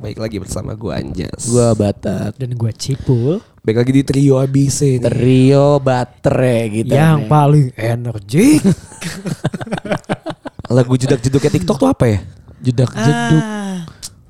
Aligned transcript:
Baik 0.00 0.16
lagi 0.16 0.40
bersama 0.40 0.72
gue 0.72 0.88
Anjas. 0.88 1.44
Gua 1.44 1.76
Batak. 1.76 2.40
Dan 2.40 2.56
gue 2.56 2.72
Cipul 2.72 3.44
Baik 3.60 3.84
lagi 3.84 3.92
di 3.92 4.00
trio 4.00 4.40
ABC 4.40 4.96
nih. 4.96 5.04
Trio 5.04 5.76
Batre 5.76 6.56
gitu. 6.72 6.88
yang 6.88 7.24
nih. 7.24 7.28
paling 7.28 7.66
energik. 7.76 8.64
Lagu 10.76 10.96
jedak-jeduknya 10.96 11.50
TikTok 11.52 11.76
tuh 11.76 11.88
apa 11.92 12.04
ya? 12.08 12.18
jedak 12.60 12.92
jeduk. 12.92 13.40
Ah, 13.40 13.84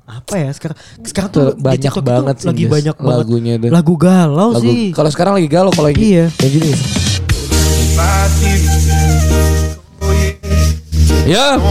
apa 0.07 0.35
ya 0.39 0.49
sekarang? 0.51 0.77
Sekarang 1.03 1.29
Tuh, 1.31 1.51
banyak 1.55 1.91
TikTok 1.91 2.03
banget 2.03 2.35
sih, 2.39 2.47
lagi 2.47 2.63
banyak 2.67 2.95
banget 2.95 3.25
lagunya 3.27 3.53
tuh. 3.55 3.69
Lagu 3.71 3.93
galau 3.95 4.49
Lagu 4.51 4.71
sih. 4.71 4.91
kalau 4.91 5.09
sekarang 5.11 5.33
lagi 5.39 5.47
galau 5.47 5.71
kalau 5.71 5.87
lagi 5.87 5.99
Iya. 5.99 6.25
Yang 6.39 6.51
gini. 6.59 6.71
Ya, 11.21 11.61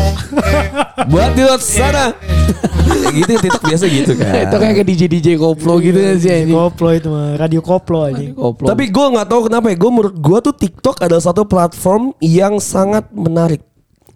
buat 1.10 1.34
di 1.34 1.42
luar 1.42 1.58
sana. 1.58 2.14
gitu 3.18 3.32
TikTok 3.38 3.62
biasa 3.66 3.84
gitu 3.90 4.12
kan. 4.14 4.46
Itu 4.46 4.56
kayak 4.56 4.74
ke 4.78 4.84
DJ 4.86 5.02
DJ 5.10 5.28
koplo 5.36 5.82
gitu 5.82 5.98
ya 5.98 6.14
sih 6.16 6.46
ini. 6.46 6.52
Koplo 6.54 6.90
itu 6.94 7.08
mah 7.10 7.34
radio 7.34 7.60
koplo 7.62 8.06
aja. 8.06 8.22
Koplo. 8.30 8.66
Tapi 8.70 8.84
gue 8.88 9.06
nggak 9.16 9.26
tahu 9.26 9.40
kenapa 9.50 9.66
ya. 9.74 9.76
Gue 9.76 9.90
menurut 9.90 10.14
gue 10.14 10.38
tuh 10.42 10.54
TikTok 10.54 11.02
adalah 11.02 11.22
satu 11.22 11.42
platform 11.46 12.14
yang 12.22 12.62
sangat 12.62 13.10
menarik. 13.10 13.62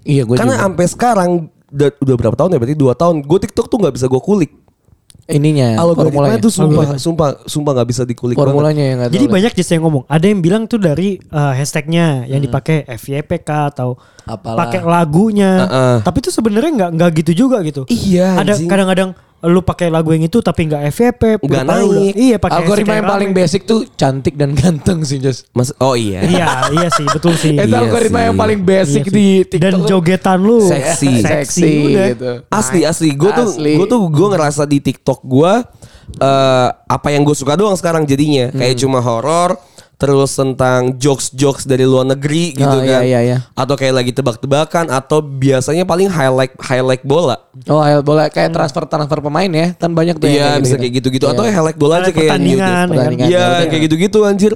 iya 0.04 0.22
gue 0.22 0.36
Karena 0.36 0.60
sampai 0.60 0.86
sekarang 0.86 1.30
udah, 1.72 1.90
udah 1.98 2.14
berapa 2.14 2.36
tahun 2.38 2.50
ya? 2.54 2.58
Berarti 2.62 2.76
dua 2.78 2.92
tahun. 2.94 3.14
Gue 3.26 3.38
TikTok 3.42 3.66
tuh 3.66 3.78
nggak 3.82 3.94
bisa 3.98 4.06
gue 4.06 4.22
kulik. 4.22 4.52
Ininya 5.24 5.80
Algoritmanya 5.80 6.36
formulanya. 6.36 6.44
tuh 6.44 6.52
sumpah, 6.52 6.84
sumpah, 7.00 7.28
sumpah 7.48 7.72
nggak 7.72 7.88
bisa 7.88 8.02
dikulik. 8.04 8.36
banget. 8.36 8.44
Formulanya 8.52 8.84
yang 8.84 8.96
enggak 9.00 9.10
Jadi 9.16 9.24
banyak 9.32 9.52
just 9.56 9.70
yang 9.72 9.82
ngomong. 9.88 10.04
Ada 10.04 10.26
yang 10.28 10.40
bilang 10.44 10.62
tuh 10.68 10.76
dari 10.76 11.16
eh, 11.16 11.52
hashtagnya 11.56 12.28
yang 12.28 12.44
dipakai 12.44 12.84
FYPK 12.84 13.48
atau 13.72 13.96
pakai 14.28 14.84
lagunya. 14.84 15.64
Heeh. 15.64 15.96
Tapi 16.04 16.16
itu 16.20 16.30
sebenarnya 16.32 16.70
nggak 16.76 16.90
nggak 17.00 17.10
gitu 17.24 17.32
juga 17.48 17.64
gitu. 17.64 17.88
Iya, 17.88 18.40
Ada 18.40 18.60
kadang-kadang 18.68 19.16
lu 19.44 19.60
pakai 19.60 19.86
lagu 19.86 20.10
yang 20.10 20.22
itu 20.22 20.38
tapi 20.38 20.64
nggak 20.64 20.82
FYP. 20.88 21.22
Nggak 21.38 21.64
naik. 21.64 22.12
Iya 22.12 22.36
pakai 22.36 22.56
Algoritma 22.58 22.94
yang 22.94 23.08
paling 23.08 23.30
basic 23.30 23.62
tuh 23.62 23.84
cantik 23.90 24.34
dan 24.34 24.52
ganteng 24.52 25.00
sih 25.00 25.16
Jos. 25.16 25.44
Mas, 25.50 25.70
oh 25.76 25.92
iya. 25.92 26.20
Iya, 26.20 26.48
iya 26.72 26.88
sih, 26.88 27.04
betul 27.04 27.34
sih. 27.34 27.52
Itu 27.56 27.66
Iya 27.66 27.78
algoritma 27.80 28.18
sih. 28.18 28.26
yang 28.26 28.36
paling 28.36 28.60
basic 28.60 29.02
Iya 29.02 29.12
di 29.12 29.26
TikTok. 29.46 29.60
Dan 29.60 29.74
jogetan 29.84 30.38
lu 30.38 30.58
Seksi. 30.60 31.12
seksi 31.20 31.72
udah. 31.86 32.06
gitu. 32.10 32.30
Asli 32.48 32.80
asli 32.82 33.10
gue 33.12 33.30
tuh 33.30 33.48
gue 33.54 33.86
tuh 33.86 34.00
gue 34.06 34.26
ngerasa 34.28 34.62
di 34.64 34.78
TikTok 34.78 35.20
gue 35.22 35.52
eh 36.14 36.68
apa 36.70 37.08
yang 37.08 37.22
gue 37.22 37.32
suka 37.32 37.54
doang 37.54 37.74
sekarang 37.74 38.04
jadinya 38.04 38.46
Hmm. 38.46 38.60
kayak 38.60 38.76
cuma 38.76 38.98
horor 38.98 39.56
terus 40.04 40.36
tentang 40.36 40.92
jokes-jokes 40.94 41.64
dari 41.64 41.82
luar 41.82 42.04
negeri 42.06 42.52
gitu 42.52 42.68
Oh, 42.68 42.84
iya, 42.84 42.92
kan 42.92 43.02
iya, 43.02 43.20
iya. 43.24 43.36
atau 43.56 43.72
kayak 43.72 43.94
lagi 43.94 44.12
tebak-tebakan 44.12 44.92
atau 44.92 45.18
biasanya 45.18 45.82
paling 45.82 46.06
highlight 46.06 46.52
highlight 46.60 47.00
bola 47.00 47.40
Oh, 47.64 47.80
ayo 47.80 48.04
bola 48.04 48.28
kayak 48.28 48.50
transfer 48.50 48.84
transfer 48.84 49.22
pemain 49.22 49.46
ya. 49.46 49.72
Kan 49.74 49.94
banyak 49.94 50.18
tuh 50.18 50.26
iya 50.26 50.58
bisa 50.58 50.74
kayak 50.74 50.98
gitu-gitu 50.98 51.24
atau 51.24 51.46
Iya. 51.46 51.54
highlight 51.54 51.78
bola 51.78 51.94
aja 51.96 52.00
Highlight 52.02 52.12
kayak 52.12 52.28
pertandingan, 52.28 52.66
gitu. 52.84 52.92
Pertandingan, 52.92 53.26
Iya 53.30 53.40
ya 53.40 53.64
kayak 53.64 53.82
gitu-gitu 53.86 54.18
anjir 54.20 54.52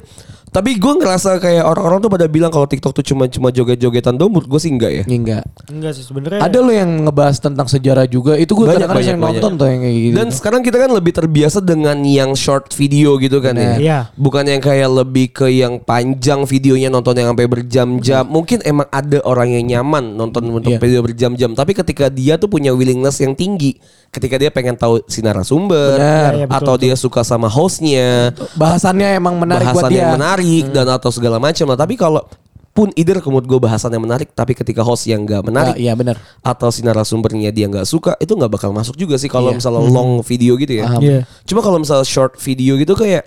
tapi 0.59 0.75
gue 0.75 0.93
ngerasa 0.93 1.39
kayak 1.39 1.63
orang-orang 1.63 1.99
tuh 2.01 2.11
pada 2.11 2.27
bilang 2.27 2.51
kalau 2.51 2.67
TikTok 2.67 2.91
tuh 2.91 3.07
cuma 3.07 3.25
cuma 3.25 3.49
joget-jogetan 3.49 4.13
doang 4.13 4.29
menurut 4.29 4.51
gue 4.51 4.59
sih 4.59 4.69
enggak 4.69 4.93
ya 4.93 5.05
Enggak. 5.07 5.45
Enggak 5.69 5.93
sih 5.95 6.03
sebenarnya. 6.03 6.43
Ada 6.43 6.59
lo 6.59 6.73
yang 6.73 6.91
ngebahas 7.05 7.39
tentang 7.39 7.65
sejarah 7.65 8.05
juga. 8.05 8.35
Itu 8.35 8.55
gue 8.55 8.67
Banyak, 8.67 8.75
kadang-kadang 8.81 8.99
banyak, 8.99 9.13
yang 9.15 9.21
banyak. 9.21 9.35
nonton 9.39 9.53
tuh 9.55 9.67
yang 9.69 9.81
kayak 9.81 9.97
gitu. 9.97 10.15
Dan 10.17 10.29
sekarang 10.29 10.61
kita 10.61 10.77
kan 10.77 10.91
lebih 10.91 11.13
terbiasa 11.15 11.59
dengan 11.61 11.97
yang 12.03 12.35
short 12.35 12.73
video 12.73 13.15
gitu 13.17 13.39
kan 13.39 13.55
ya. 13.55 13.75
Iya. 13.79 13.99
Bukan 14.15 14.45
yang 14.45 14.59
kayak 14.59 14.89
lebih 14.91 15.27
ke 15.31 15.47
yang 15.49 15.79
panjang 15.79 16.43
videonya 16.43 16.89
nonton 16.89 17.15
yang 17.15 17.31
sampai 17.31 17.47
berjam-jam. 17.47 18.25
Mungkin 18.27 18.59
emang 18.65 18.89
ada 18.91 19.23
orang 19.23 19.53
yang 19.53 19.65
nyaman 19.69 20.17
nonton 20.17 20.43
untuk 20.49 20.75
Iya. 20.75 20.81
video 20.81 21.01
berjam-jam. 21.01 21.53
Tapi 21.53 21.73
ketika 21.73 22.09
dia 22.09 22.35
tuh 22.35 22.49
punya 22.49 22.73
willingness 22.73 23.21
yang 23.21 23.33
tinggi, 23.33 23.79
ketika 24.09 24.37
dia 24.37 24.49
pengen 24.49 24.73
tahu 24.73 25.05
si 25.05 25.21
narasumber 25.21 26.01
Benar. 26.01 26.31
Iya, 26.33 26.39
iya, 26.39 26.47
betul, 26.49 26.59
atau 26.65 26.75
dia 26.77 26.95
suka 26.97 27.21
sama 27.23 27.47
hostnya, 27.47 28.33
bahasannya 28.55 29.15
emang 29.15 29.37
menarik 29.37 29.69
buat 29.69 29.85
bahasan 29.85 29.93
dia. 29.93 30.01
yang 30.01 30.13
menarik 30.17 30.65
dan 30.73 30.87
atau 30.89 31.11
segala 31.13 31.37
macam 31.37 31.69
lah. 31.69 31.77
Tapi 31.77 31.95
kalau 31.95 32.25
pun 32.73 32.95
either 32.95 33.19
menurut 33.21 33.45
gue 33.45 33.61
bahasan 33.61 33.91
yang 33.91 34.07
menarik, 34.07 34.31
tapi 34.33 34.55
ketika 34.55 34.81
host 34.81 35.05
yang 35.05 35.27
nggak 35.27 35.43
menarik, 35.43 35.75
Ah, 35.75 35.79
iya 35.79 35.93
benar. 35.93 36.15
atau 36.41 36.71
si 36.71 36.81
narasumbernya 36.81 37.51
dia 37.51 37.67
nggak 37.67 37.83
suka 37.83 38.15
itu 38.17 38.33
nggak 38.33 38.49
bakal 38.49 38.71
masuk 38.71 38.95
juga 38.95 39.19
sih 39.19 39.27
kalau 39.27 39.51
Iya. 39.51 39.59
misalnya 39.59 39.83
long 39.85 40.23
video 40.23 40.55
gitu 40.55 40.79
ya. 40.79 40.87
Iya. 41.03 41.27
Cuma 41.43 41.61
kalau 41.61 41.83
misalnya 41.83 42.07
short 42.07 42.39
video 42.39 42.79
gitu 42.79 42.95
kayak 42.95 43.27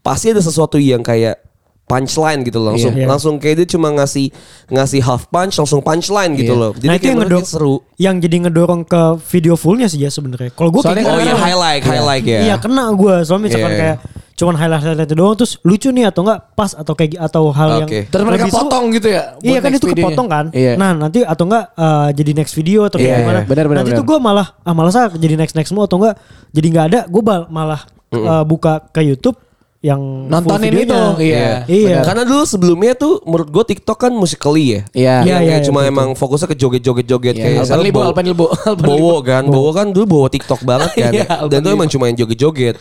pasti 0.00 0.30
ada 0.30 0.38
sesuatu 0.38 0.76
yang 0.76 1.00
kayak 1.00 1.40
punchline 1.90 2.40
gitu 2.40 2.56
loh. 2.56 2.70
langsung 2.70 2.94
Iya. 2.94 3.04
langsung 3.04 3.34
kayak 3.36 3.56
dia 3.58 3.68
cuma 3.68 3.90
ngasih 3.90 4.30
ngasih 4.68 5.00
half 5.02 5.26
punch 5.26 5.58
langsung 5.58 5.82
punchline 5.82 6.32
gitu 6.34 6.54
Iya. 6.54 6.62
loh. 6.62 6.70
Jadi 6.72 6.86
nah 6.86 6.94
itu 6.94 7.00
kayak 7.00 7.10
yang 7.10 7.18
ngedorong 7.20 7.46
seru. 7.48 7.74
Yang 7.96 8.16
jadi 8.22 8.36
ngedorong 8.46 8.80
ke 8.84 9.02
video 9.26 9.54
fullnya 9.54 9.84
sih 9.84 9.98
ya 9.98 10.08
sebenarnya. 10.08 10.50
Kalau 10.50 10.70
gue 10.70 10.80
Soalnya 10.80 11.02
kayak 11.02 11.10
Oh 11.10 11.20
iya 11.20 11.34
highlight 11.36 11.82
highlight 11.82 12.24
ya. 12.24 12.38
Iya 12.44 12.54
kena 12.56 12.84
gue 12.92 13.14
soalnya 13.20 13.44
misalkan 13.44 13.72
Iya. 13.72 13.80
kayak 13.82 13.98
cuman 14.32 14.56
highlight 14.56 14.80
highlight 14.82 15.04
itu 15.04 15.14
doang 15.14 15.36
terus 15.36 15.52
lucu 15.60 15.88
nih 15.90 16.08
atau 16.08 16.24
enggak 16.24 16.40
pas 16.54 16.72
atau 16.72 16.94
kayak 16.94 17.12
atau 17.18 17.44
hal 17.50 17.68
yang 17.76 17.88
Oke. 17.90 18.00
Terus 18.06 18.24
mereka 18.24 18.44
potong 18.48 18.84
gitu 18.90 19.08
ya. 19.10 19.22
Iya 19.38 19.58
kan 19.58 19.70
itu 19.70 19.84
videonya. 19.84 20.00
kepotong 20.06 20.28
kan. 20.28 20.44
Iya. 20.50 20.72
Nah 20.74 20.90
nanti 20.96 21.20
atau 21.20 21.44
enggak 21.44 21.64
eh, 21.74 22.08
jadi 22.14 22.30
next 22.34 22.54
video 22.54 22.78
atau 22.82 22.96
kayak 22.96 23.10
Iya, 23.10 23.20
gimana. 23.20 23.40
benar, 23.44 23.64
benar, 23.66 23.76
nanti 23.76 23.92
benar. 23.92 24.00
tuh 24.00 24.06
gue 24.06 24.18
malah 24.18 24.46
ah 24.58 24.72
malas 24.72 24.94
ah 24.94 25.12
jadi 25.12 25.34
next 25.36 25.52
next 25.52 25.68
semua 25.68 25.84
atau 25.84 26.00
enggak 26.00 26.16
jadi 26.50 26.66
nggak 26.68 26.86
ada 26.88 27.00
gue 27.04 27.22
malah 27.50 27.80
eh, 28.10 28.44
buka 28.44 28.72
ke 28.88 29.04
YouTube 29.04 29.36
yang 29.80 30.28
Nontonin 30.28 30.76
itu, 30.76 31.00
iya. 31.24 31.64
Iya. 31.64 32.04
Karena 32.04 32.28
dulu 32.28 32.44
sebelumnya 32.44 32.92
tuh 32.92 33.24
menurut 33.24 33.48
gue 33.48 33.64
TikTok 33.66 33.96
kan 33.98 34.12
musically 34.12 34.76
ya. 34.76 34.80
Iya. 34.92 35.16
Iya, 35.24 35.36
iya, 35.36 35.36
iya, 35.40 35.56
cuma 35.64 35.80
betul. 35.80 35.92
emang 35.96 36.08
fokusnya 36.12 36.48
ke 36.48 36.56
joget-joget-joget 36.58 37.34
Iya, 37.34 37.44
kayak 37.46 37.60
Alpen 37.64 37.80
Libo, 37.80 37.96
Bowo- 37.96 38.08
Alpen 38.12 38.26
Libo, 38.26 38.44
Alpen 38.68 38.84
Bowo 38.84 39.16
kan, 39.22 39.42
Bowo 39.46 39.70
kan 39.72 39.86
dulu 39.88 40.04
bawa 40.06 40.28
TikTok 40.28 40.60
banget 40.62 40.90
kan. 40.94 41.12
Iya, 41.12 41.26
Dan 41.48 41.58
itu 41.58 41.68
emang 41.70 41.88
cuma 41.88 42.04
yang 42.06 42.18
joget-joget. 42.18 42.76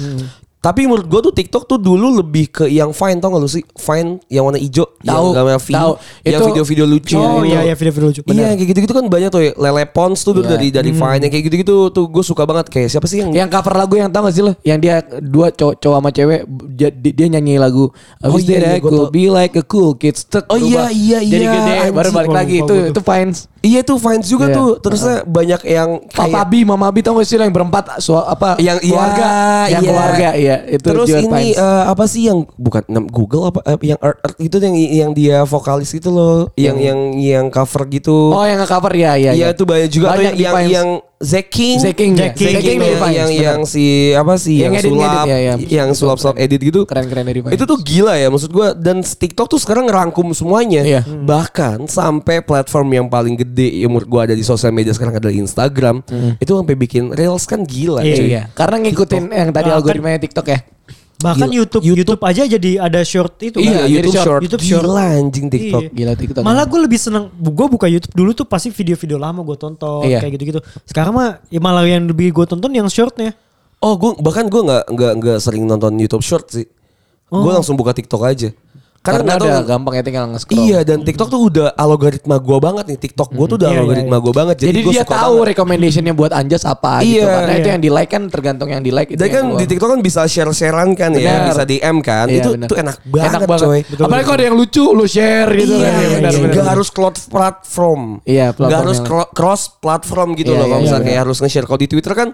Tapi 0.59 0.84
menurut 0.84 1.08
gue 1.08 1.22
tuh 1.24 1.31
TikTok 1.31 1.64
tuh 1.66 1.80
dulu 1.80 2.20
lebih 2.20 2.52
ke 2.52 2.66
yang 2.68 2.92
fine 2.92 3.16
tau 3.18 3.31
gak 3.31 3.40
lu 3.40 3.47
sih? 3.47 3.64
Fine 3.74 4.20
yang 4.28 4.44
warna 4.44 4.59
hijau, 4.59 4.92
Tahu, 5.00 5.31
yang 5.31 5.36
gambar 5.40 5.56
V, 5.58 5.70
tahu. 5.72 5.92
yang 6.20 6.36
Itu- 6.36 6.47
video-video 6.52 6.84
lucu. 6.86 7.16
Oh 7.16 7.40
gitu. 7.40 7.47
iya 7.47 7.59
iya 7.64 7.74
video-video 7.74 8.08
lucu. 8.12 8.22
Iya 8.28 8.47
kayak 8.53 8.68
gitu-gitu 8.68 8.92
kan 8.92 9.06
banyak 9.08 9.30
tuh 9.30 9.40
ya. 9.40 9.52
Lele 9.56 9.88
Pons 9.88 10.19
tuh 10.19 10.36
dulu 10.36 10.44
Iya. 10.44 10.52
dari 10.52 10.68
dari 10.69 10.92
Vine 10.92 11.22
yang 11.22 11.31
kayak 11.31 11.46
gitu-gitu 11.48 11.75
tuh 11.90 12.06
gue 12.06 12.24
suka 12.28 12.44
banget 12.44 12.68
kayak 12.68 12.92
siapa 12.92 13.08
sih 13.08 13.24
yang 13.24 13.31
Yang 13.31 13.50
cover 13.50 13.74
lagu 13.74 13.96
yang 13.96 14.12
tau 14.12 14.22
gak 14.22 14.36
sih 14.36 14.44
lo? 14.44 14.52
Yang 14.62 14.80
dia 14.81 14.96
dua 15.22 15.48
cowok, 15.50 15.80
cowok 15.80 15.96
sama 15.96 16.09
cewek 16.12 16.40
dia, 16.69 16.90
dia 16.92 17.28
nyanyi 17.30 17.56
lagu 17.56 17.88
Abis 18.19 18.44
iya, 18.44 18.52
dia 18.52 18.59
iya, 18.59 18.72
gua 18.78 18.90
cool 18.90 19.00
tau. 19.02 19.14
be 19.16 19.24
like 19.25 19.56
a 19.56 19.64
cool 19.64 19.96
kid 19.96 20.14
stuck 20.14 20.44
Oh, 20.46 20.59
iya, 20.59 20.92
iya, 20.92 21.24
Jadi 21.24 21.40
iya. 21.40 21.56
gede 21.56 21.96
baru 21.96 22.09
balik 22.12 22.36
lagi 22.36 22.56
itu 22.59 22.75
itu 22.92 23.00
fines 23.00 23.48
Iya 23.59 23.84
tuh 23.84 24.00
Vines 24.00 24.28
juga 24.31 24.47
Iya. 24.47 24.56
tuh. 24.56 24.70
Terusnya 24.80 25.18
banyak 25.28 25.62
yang 25.68 25.90
Papa 26.16 26.47
kayak 26.47 26.47
Bi, 26.47 26.59
Mama 26.64 26.88
Bi 26.96 27.03
tau 27.03 27.20
gak 27.20 27.28
sih 27.28 27.36
yang 27.36 27.52
berempat 27.52 28.00
so, 28.00 28.16
apa 28.16 28.56
yang 28.59 28.80
keluarga, 28.80 29.28
iya, 29.68 29.72
yang 29.75 29.84
iya. 29.84 29.90
keluarga, 29.92 30.30
iya 30.36 30.56
itu 30.72 30.88
Terus 30.88 31.09
ini 31.12 31.46
eh, 31.56 31.84
apa 31.88 32.03
sih 32.08 32.31
yang 32.31 32.48
bukan 32.56 32.88
Google 33.12 33.52
apa 33.52 33.59
eh, 33.68 33.75
yang 33.84 34.00
Earth, 34.00 34.19
Earth 34.24 34.40
itu 34.40 34.56
yang 34.64 34.75
yang 34.75 35.12
dia 35.12 35.38
vokalis 35.44 35.92
itu 35.92 36.08
loh, 36.08 36.48
yang 36.56 36.80
yang 36.80 37.00
yang 37.19 37.46
cover 37.52 37.84
gitu. 37.92 38.31
oh 38.31 38.46
yang 38.48 38.64
nge-cover 38.64 38.94
ya, 38.96 39.19
iya, 39.19 39.31
Iya 39.36 39.48
itu 39.52 39.64
banyak 39.68 39.90
juga 39.92 40.16
tuh 40.16 40.24
Banyak 40.24 40.36
yang 40.40 40.56
yang 40.68 40.90
Zack 41.19 41.52
King, 41.52 41.84
Zack 41.84 42.00
King, 42.00 42.16
ya. 42.16 42.31
Zack 42.31 42.40
King, 42.40 42.47
Zack 42.56 42.63
King 42.63 42.80
yang, 42.80 42.96
dari 42.96 43.44
yang, 43.44 43.59
si 43.68 44.16
apa 44.16 44.40
sih 44.40 44.63
Yang 44.63 44.72
yang, 44.72 44.84
sulap, 44.88 45.25
ya, 45.28 45.38
ya. 45.38 45.53
yang 45.59 45.90
sulap 45.91 46.16
sulap 46.16 46.40
edit 46.40 46.63
gitu. 46.63 46.88
Keren-keren 46.88 47.28
dari 47.28 47.44
Vines. 47.44 47.59
Itu 47.59 47.68
tuh 47.68 47.75
gila 47.75 48.16
ya 48.16 48.31
maksud 48.31 48.47
gua 48.47 48.72
dan 48.72 49.03
TikTok 49.03 49.52
tuh 49.52 49.59
sekarang 49.59 49.91
ngerangkum 49.91 50.31
semuanya. 50.31 50.80
Iya. 50.80 51.02
Bahkan 51.03 51.91
sampai 51.91 52.40
platform 52.40 52.88
yang 52.96 53.07
paling 53.12 53.35
gede 53.35 53.84
yang 53.84 53.91
menurut 53.91 54.07
gua 54.07 54.22
ada 54.24 54.35
di 54.35 54.47
sosial 54.47 54.72
media 54.72 54.96
sekarang 54.96 55.19
adalah 55.19 55.35
Instagram. 55.35 56.00
Itu 56.40 56.56
sampai 56.56 56.80
bikin 56.80 57.12
reels 57.12 57.44
kan 57.44 57.68
gila 57.68 58.00
Iya. 58.00 58.16
Iya, 58.24 58.44
karena 58.56 58.80
ngikutin 58.80 59.24
yang 59.28 59.51
tadi 59.51 59.68
Bahkan- 59.68 59.75
algoritmanya 59.75 60.19
TikTok 60.24 60.47
ya. 60.47 60.59
Bahkan 61.19 61.52
Gila. 61.52 61.57
YouTube, 61.59 61.84
YouTube. 61.84 62.16
YouTube 62.16 62.22
aja 62.24 62.44
jadi 62.47 62.72
ada 62.80 63.03
short 63.03 63.35
itu 63.44 63.59
Iya, 63.59 63.84
kan. 63.84 63.91
YouTube 63.91 64.16
short. 64.16 64.25
short. 64.25 64.41
YouTube 64.47 64.63
short. 64.63 64.84
Gila 64.88 65.03
anjing 65.19 65.47
TikTok. 65.52 65.81
Iya. 65.84 65.90
Gila 65.91 66.13
TikTok. 66.16 66.44
Malah 66.47 66.63
gue 66.63 66.80
lebih 66.80 66.96
seneng, 66.96 67.28
gue 67.35 67.68
buka 67.68 67.91
YouTube 67.91 68.16
dulu 68.16 68.31
tuh 68.31 68.47
pasti 68.47 68.72
video-video 68.72 69.19
lama 69.19 69.44
gue 69.44 69.57
tonton 69.59 70.07
Iya. 70.07 70.24
kayak 70.24 70.40
gitu-gitu. 70.40 70.59
Sekarang 70.88 71.12
mah 71.12 71.44
ya 71.52 71.59
malah 71.59 71.84
yang 71.84 72.07
lebih 72.07 72.31
gue 72.31 72.46
tonton 72.47 72.72
yang 72.72 72.88
shortnya. 72.88 73.35
Oh, 73.80 73.96
gua 73.96 74.12
bahkan 74.19 74.51
gua 74.51 74.60
nggak 74.68 74.83
nggak 74.92 75.12
nggak 75.24 75.38
sering 75.39 75.63
nonton 75.63 75.95
YouTube 75.95 76.19
Short 76.19 76.51
sih. 76.51 76.68
Gua 77.31 77.56
langsung 77.56 77.80
buka 77.80 77.95
TikTok 77.95 78.27
aja. 78.27 78.51
Karena, 79.01 79.22
nggak 79.25 79.38
udah 79.40 79.51
tahu- 79.56 79.69
gampang 79.69 79.94
ya 79.94 80.04
tinggal 80.04 80.24
nge-scroll. 80.28 80.60
Iya 80.62 80.80
dan 80.81 80.98
TikTok 81.01 81.28
tuh 81.28 81.42
udah 81.42 81.68
algoritma 81.74 82.36
gua 82.38 82.60
banget 82.60 82.86
nih. 82.86 82.98
TikTok 83.00 83.30
gua 83.30 83.46
tuh 83.46 83.56
udah 83.56 83.66
Iya, 83.66 83.74
iya, 83.74 83.81
algoritma 83.81 84.12
iya. 84.13 84.22
gua 84.22 84.34
banget. 84.36 84.56
Jadi, 84.57 84.68
Jadi, 84.69 84.80
gua 84.80 84.92
dia 84.92 85.01
suka 85.01 85.13
tahu 85.16 85.34
banget. 85.34 85.50
recommendationnya 85.50 86.13
buat 86.13 86.31
Anjas 86.31 86.63
apa 86.63 86.92
gitu. 87.00 87.10
Iya, 87.16 87.25
Karena 87.25 87.54
itu 87.54 87.62
iya. 87.62 87.74
yang 87.74 87.81
di 87.81 87.90
like 87.90 88.10
kan 88.10 88.24
tergantung 88.28 88.68
yang 88.68 88.81
di 88.81 88.92
like. 88.92 89.10
itu 89.10 89.18
Dan 89.18 89.30
kan 89.30 89.44
di 89.54 89.66
TikTok 89.66 89.90
kan 89.90 90.00
bisa 90.00 90.22
share-sharean 90.24 90.90
kan 90.94 91.10
ya, 91.12 91.19
Benar. 91.34 91.48
bisa 91.48 91.63
DM 91.63 91.98
kan. 92.00 92.25
Iya, 92.25 92.38
itu 92.38 92.50
benar. 92.54 92.68
tuh 92.68 92.78
enak 92.78 92.96
banget, 93.04 93.30
Enak 93.30 93.42
banget. 93.46 93.66
coy. 93.66 93.80
Apalagi 93.98 94.25
kalau 94.25 94.38
ada 94.38 94.46
yang 94.46 94.57
lucu 94.57 94.86
lu 94.86 95.06
share 95.06 95.50
gitu 95.54 95.74
iya, 95.74 95.80
kan. 95.80 95.92
Iya, 95.92 96.00
iya, 96.00 96.10
benar, 96.12 96.31
nggak 96.36 96.51
benar. 96.51 96.68
harus 96.69 96.88
cloud 96.90 97.16
platform. 97.24 98.01
Iya, 98.22 98.48
platform 98.51 98.80
harus 98.80 98.98
yang- 98.98 99.07
cro- 99.07 99.30
cross 99.31 99.62
platform 99.74 100.30
gitu 100.34 100.51
Iya, 100.51 100.60
loh. 100.60 100.66
Kalau 100.66 100.75
iya, 100.75 100.86
misalnya 100.86 101.06
kayak 101.06 101.19
harus 101.24 101.38
nge-share. 101.40 101.66
Kalau 101.66 101.80
di 101.80 101.88
Twitter 101.88 102.13
kan 102.13 102.30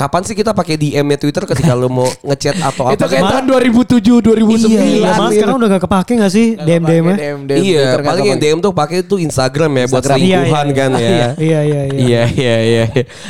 kapan 0.00 0.22
sih 0.24 0.32
kita 0.32 0.56
pakai 0.56 0.80
DM-nya 0.80 1.20
Twitter 1.20 1.44
ketika 1.44 1.76
lu 1.76 1.92
mau 1.92 2.08
ngechat 2.24 2.56
atau 2.56 2.88
apa 2.88 2.96
Itu 2.96 3.04
kan? 3.04 3.20
tahun 3.20 3.44
2007 3.68 4.00
2009. 4.00 4.64
Iya, 4.64 4.80
Iya, 4.80 5.10
malah 5.12 5.30
sekarang 5.36 5.56
udah 5.60 5.68
gak 5.76 5.82
kepake 5.84 6.12
gak 6.16 6.32
sih 6.32 6.46
DM 6.56 6.82
DM 6.88 7.04
nya? 7.04 7.16
Iya, 7.52 7.84
paling 8.00 8.24
yang 8.24 8.40
DM 8.40 8.58
tuh 8.64 8.72
pakai 8.72 9.04
tuh 9.04 9.20
Instagram 9.20 9.68
ya 9.76 9.84
buat 9.92 10.00
selingkuhan 10.00 10.48
Iya, 10.48 10.64
iya, 10.64 10.72
kan 10.72 10.90
ya. 10.96 10.98
Iya 11.04 11.28
iya 11.36 11.60
iya. 11.60 11.82
Iya 12.00 12.22
iya 12.32 12.56
iya. 12.64 12.84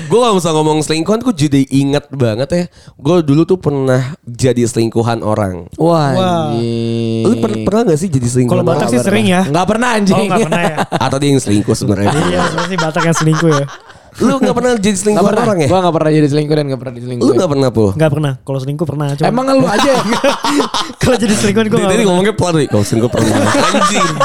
Gue 0.07 0.19
gak 0.23 0.35
usah 0.39 0.55
ngomong 0.55 0.79
selingkuhan, 0.87 1.19
gue 1.27 1.35
jadi 1.35 1.67
inget 1.75 2.07
banget 2.15 2.49
ya. 2.55 2.65
Gue 2.95 3.19
dulu 3.27 3.43
tuh 3.43 3.59
pernah 3.59 4.15
jadi 4.23 4.63
selingkuhan 4.63 5.27
orang. 5.27 5.67
Wah. 5.75 6.55
Lu 7.27 7.35
pernah, 7.43 7.59
pernah 7.67 7.83
gak 7.91 7.99
sih 7.99 8.07
jadi 8.07 8.29
selingkuhan 8.31 8.63
Kalau 8.63 8.71
Batak 8.71 8.87
orang? 8.87 8.95
sih 8.95 9.01
sering 9.03 9.27
ya. 9.27 9.43
Enggak 9.43 9.67
pernah 9.67 9.89
anjing. 9.99 10.15
Oh 10.15 10.25
gak 10.31 10.47
pernah 10.47 10.63
ya. 10.63 10.77
Atau 10.87 11.17
dia 11.19 11.29
yang 11.35 11.43
selingkuh 11.43 11.75
sebenarnya? 11.75 12.15
Iya 12.15 12.39
sebenarnya 12.47 12.71
sih 12.71 12.79
Batak 12.79 13.03
yang 13.03 13.17
selingkuh 13.19 13.51
ya. 13.51 13.67
Lu 14.21 14.37
gak 14.37 14.53
pernah 14.53 14.71
jadi 14.77 14.93
selingkuhan 14.95 15.27
pernah. 15.27 15.45
orang 15.45 15.59
ya? 15.59 15.67
Gua 15.67 15.79
enggak 15.81 15.95
pernah 15.97 16.11
jadi 16.13 16.29
selingkuh 16.29 16.55
dan 16.55 16.65
enggak 16.65 16.81
pernah 16.81 16.93
Lu 16.93 16.99
diselingkuhin. 16.99 17.37
gak 17.37 17.51
pernah 17.51 17.69
po? 17.71 17.85
Gak 17.93 18.11
pernah. 18.11 18.33
Kalau 18.39 18.59
selingkuh 18.61 18.87
pernah. 18.87 19.07
Cuma 19.15 19.27
Emang 19.27 19.47
lu 19.51 19.65
aja. 19.65 19.93
kalau 21.01 21.17
jadi 21.17 21.35
selingkuh 21.35 21.63
gue 21.67 21.79
Tadi 21.81 21.95
gak 21.97 22.07
ngomongnya 22.07 22.35
pelan 22.35 22.55
nih, 22.57 22.67
kalau 22.69 22.85
selingkuh 22.85 23.11
pernah. 23.11 23.35
Anjing. 23.73 24.09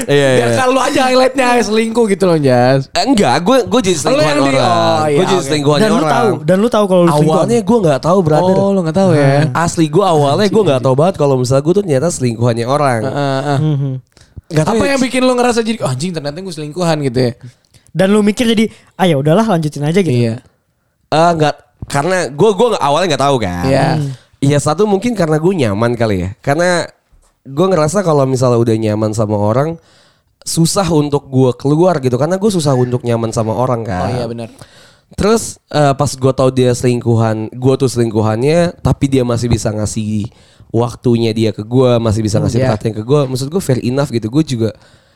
Iya 0.00 0.28
Biar 0.32 0.46
iya. 0.46 0.56
kalau 0.56 0.80
aja 0.80 1.00
highlightnya 1.04 1.58
selingkuh 1.60 2.04
gitu 2.06 2.24
loh, 2.24 2.38
Jas. 2.38 2.86
Eh, 2.88 3.02
Enggak, 3.02 3.42
gue 3.42 3.66
gue 3.66 3.80
jadi 3.82 3.98
selingkuhan 3.98 4.36
orang. 4.38 4.54
oh, 4.56 5.04
iya, 5.04 5.16
gue 5.18 5.24
jadi 5.26 5.36
oke. 5.36 5.46
selingkuhannya 5.50 5.82
Dan 5.82 5.90
lu 5.90 5.98
orang. 5.98 6.14
tahu, 6.14 6.30
dan 6.40 6.56
lu 6.56 6.68
tahu 6.70 6.84
kalau 6.86 7.02
lu 7.02 7.10
selingkuh. 7.10 7.34
Awalnya 7.36 7.58
gue 7.60 7.78
nggak 7.82 8.00
tahu 8.00 8.18
brother. 8.22 8.54
Oh, 8.56 8.68
lu 8.70 8.80
enggak 8.80 8.96
tahu 8.96 9.10
ya. 9.12 9.50
Asli 9.52 9.86
gue 9.86 10.00
awalnya 10.00 10.46
gue 10.46 10.62
nggak 10.64 10.80
tahu 10.80 10.94
banget 10.94 11.14
kalau 11.16 11.34
misalnya 11.34 11.62
gue 11.62 11.74
tuh 11.74 11.82
ternyata 11.82 12.08
selingkuhannya 12.08 12.64
orang. 12.64 13.00
Heeh, 13.02 13.38
heeh. 13.42 13.58
Mhm. 13.60 13.92
Gak 14.50 14.64
tahu 14.66 14.74
Apa 14.74 14.82
ya, 14.82 14.90
yang 14.90 15.00
bikin 15.00 15.20
lu 15.20 15.32
ngerasa 15.32 15.60
jadi 15.60 15.78
oh, 15.80 15.90
anjing 15.90 16.10
ternyata 16.10 16.36
gue 16.36 16.50
selingkuhan 16.52 16.96
gitu 17.04 17.18
ya? 17.20 17.32
Dan 17.90 18.14
lu 18.14 18.22
mikir 18.22 18.46
jadi, 18.46 18.70
ah 18.94 19.06
ya 19.06 19.18
udahlah 19.18 19.44
lanjutin 19.44 19.82
aja 19.82 19.98
gitu. 19.98 20.14
Iya. 20.14 20.42
Eh, 21.10 21.30
nggak 21.34 21.54
karena 21.90 22.30
gue 22.30 22.50
gue 22.54 22.68
awalnya 22.78 23.16
nggak 23.16 23.24
tahu 23.26 23.36
kan. 23.42 23.64
Iya. 23.66 23.88
Iya 24.40 24.58
satu 24.62 24.86
mungkin 24.86 25.12
karena 25.18 25.36
gue 25.36 25.52
nyaman 25.52 25.92
kali 25.98 26.16
ya. 26.22 26.30
Karena 26.40 26.86
gue 27.42 27.66
ngerasa 27.66 28.06
kalau 28.06 28.24
misalnya 28.24 28.62
udah 28.62 28.76
nyaman 28.78 29.10
sama 29.10 29.34
orang 29.36 29.74
susah 30.46 30.86
untuk 30.88 31.26
gue 31.28 31.50
keluar 31.58 31.98
gitu. 31.98 32.14
Karena 32.16 32.38
gue 32.38 32.48
susah 32.48 32.72
untuk 32.72 33.02
nyaman 33.02 33.34
sama 33.34 33.52
orang 33.52 33.82
kan. 33.82 34.06
Oh 34.06 34.10
iya 34.16 34.26
benar. 34.30 34.48
Terus 35.18 35.58
eh, 35.68 35.92
pas 35.98 36.06
gue 36.14 36.32
tahu 36.32 36.50
dia 36.54 36.70
selingkuhan, 36.70 37.50
gue 37.50 37.74
tuh 37.74 37.90
selingkuhannya, 37.90 38.78
tapi 38.78 39.10
dia 39.10 39.26
masih 39.26 39.50
bisa 39.50 39.74
ngasih 39.74 40.30
waktunya 40.70 41.34
dia 41.34 41.50
ke 41.50 41.66
gue, 41.66 41.98
masih 41.98 42.22
bisa 42.22 42.38
ngasih 42.38 42.62
Iya. 42.62 42.66
perhatian 42.70 42.94
ke 42.94 43.02
gue. 43.02 43.20
Maksud 43.26 43.50
gue 43.50 43.58
fair 43.58 43.82
enough 43.82 44.14
gitu. 44.14 44.30
Gue 44.30 44.46
juga 44.46 44.70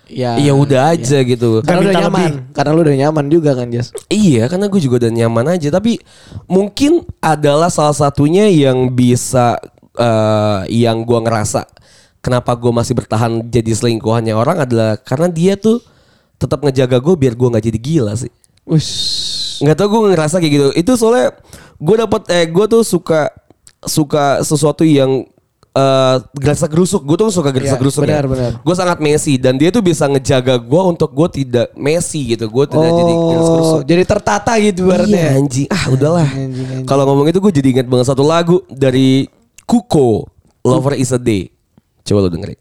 Iya. 0.04 0.36
ya 0.36 0.52
udah 0.52 0.92
aja 0.92 1.18
gitu. 1.24 1.64
Karena 1.64 1.80
udah 1.80 1.94
nyaman. 2.06 2.20
lebih. 2.20 2.32
Karena 2.52 2.70
lu 2.76 2.80
udah 2.84 2.96
nyaman 3.00 3.24
juga 3.32 3.50
kan, 3.56 3.66
Jas. 3.72 3.88
Iya, 4.12 4.52
karena 4.52 4.66
gue 4.68 4.80
juga 4.80 4.94
udah 5.04 5.12
nyaman 5.12 5.46
aja. 5.56 5.68
Tapi 5.72 6.00
mungkin 6.44 7.08
adalah 7.24 7.72
salah 7.72 7.96
satunya 7.96 8.46
yang 8.52 8.92
bisa 8.92 9.56
eh, 9.96 10.60
yang 10.68 11.02
gue 11.08 11.18
ngerasa 11.24 11.64
kenapa 12.24 12.56
gue 12.56 12.72
masih 12.72 12.96
bertahan 12.96 13.44
jadi 13.52 13.76
selingkuhannya 13.76 14.32
orang 14.32 14.64
adalah 14.64 14.96
karena 14.96 15.28
dia 15.28 15.60
tuh 15.60 15.84
tetap 16.40 16.64
ngejaga 16.64 16.96
gue 16.96 17.14
biar 17.20 17.36
gue 17.36 17.48
nggak 17.52 17.64
jadi 17.68 17.78
gila 17.78 18.12
sih. 18.16 18.32
Wus. 18.64 18.88
Nggak 19.60 19.76
tau 19.76 19.88
gue 19.92 20.00
ngerasa 20.12 20.36
kayak 20.40 20.52
gitu. 20.52 20.68
Itu 20.72 20.92
soalnya 20.96 21.36
gue 21.80 21.96
dapet 22.00 22.22
eh 22.32 22.44
gue 22.48 22.64
tuh 22.68 22.82
suka 22.82 23.28
suka 23.84 24.40
sesuatu 24.40 24.82
yang 24.82 25.28
eh 25.74 26.16
gerasa 26.32 26.66
gerusuk. 26.66 27.02
Gue 27.02 27.16
tuh 27.16 27.28
suka 27.28 27.50
gerasa 27.50 27.74
Iya, 27.74 27.80
gerusuk. 27.82 28.06
benar, 28.06 28.24
benar. 28.24 28.50
Gue 28.62 28.74
sangat 28.74 28.98
Messi 28.98 29.34
dan 29.34 29.58
dia 29.58 29.68
tuh 29.68 29.82
bisa 29.82 30.06
ngejaga 30.06 30.54
gue 30.56 30.82
untuk 30.86 31.10
gue 31.10 31.28
tidak 31.34 31.74
Messi 31.74 32.30
gitu. 32.30 32.46
Gue 32.46 32.64
tidak 32.64 32.88
jadi 32.88 33.12
gerasa 33.12 33.50
gerusuk. 33.50 33.74
Oh, 33.74 33.82
jadi 33.82 34.02
tertata 34.04 34.52
gitu 34.56 34.86
Iya 34.86 34.90
baratnya. 34.94 35.22
anjing 35.34 35.66
Ah 35.68 35.84
udahlah. 35.90 36.28
Kalau 36.84 37.04
ngomong 37.04 37.26
itu 37.26 37.38
gue 37.38 37.52
jadi 37.52 37.68
inget 37.74 37.86
banget 37.86 38.06
satu 38.06 38.22
lagu 38.22 38.62
Dari 38.66 39.26
Kuko 39.64 40.30
Lover 40.62 40.94
is 40.94 41.10
a 41.10 41.18
Day 41.18 41.50
Coba 42.02 42.24
lo 42.24 42.30
dengerin 42.30 42.60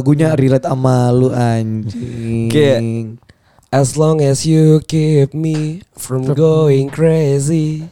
lagunya 0.00 0.32
relate 0.32 0.64
sama 0.64 1.12
lu 1.12 1.28
anjing. 1.30 2.48
Kayak- 2.48 3.20
As 3.70 3.94
long 3.94 4.18
as 4.18 4.42
you 4.42 4.82
keep 4.82 5.30
me 5.30 5.86
From 5.94 6.26
going 6.26 6.90
crazy 6.90 7.86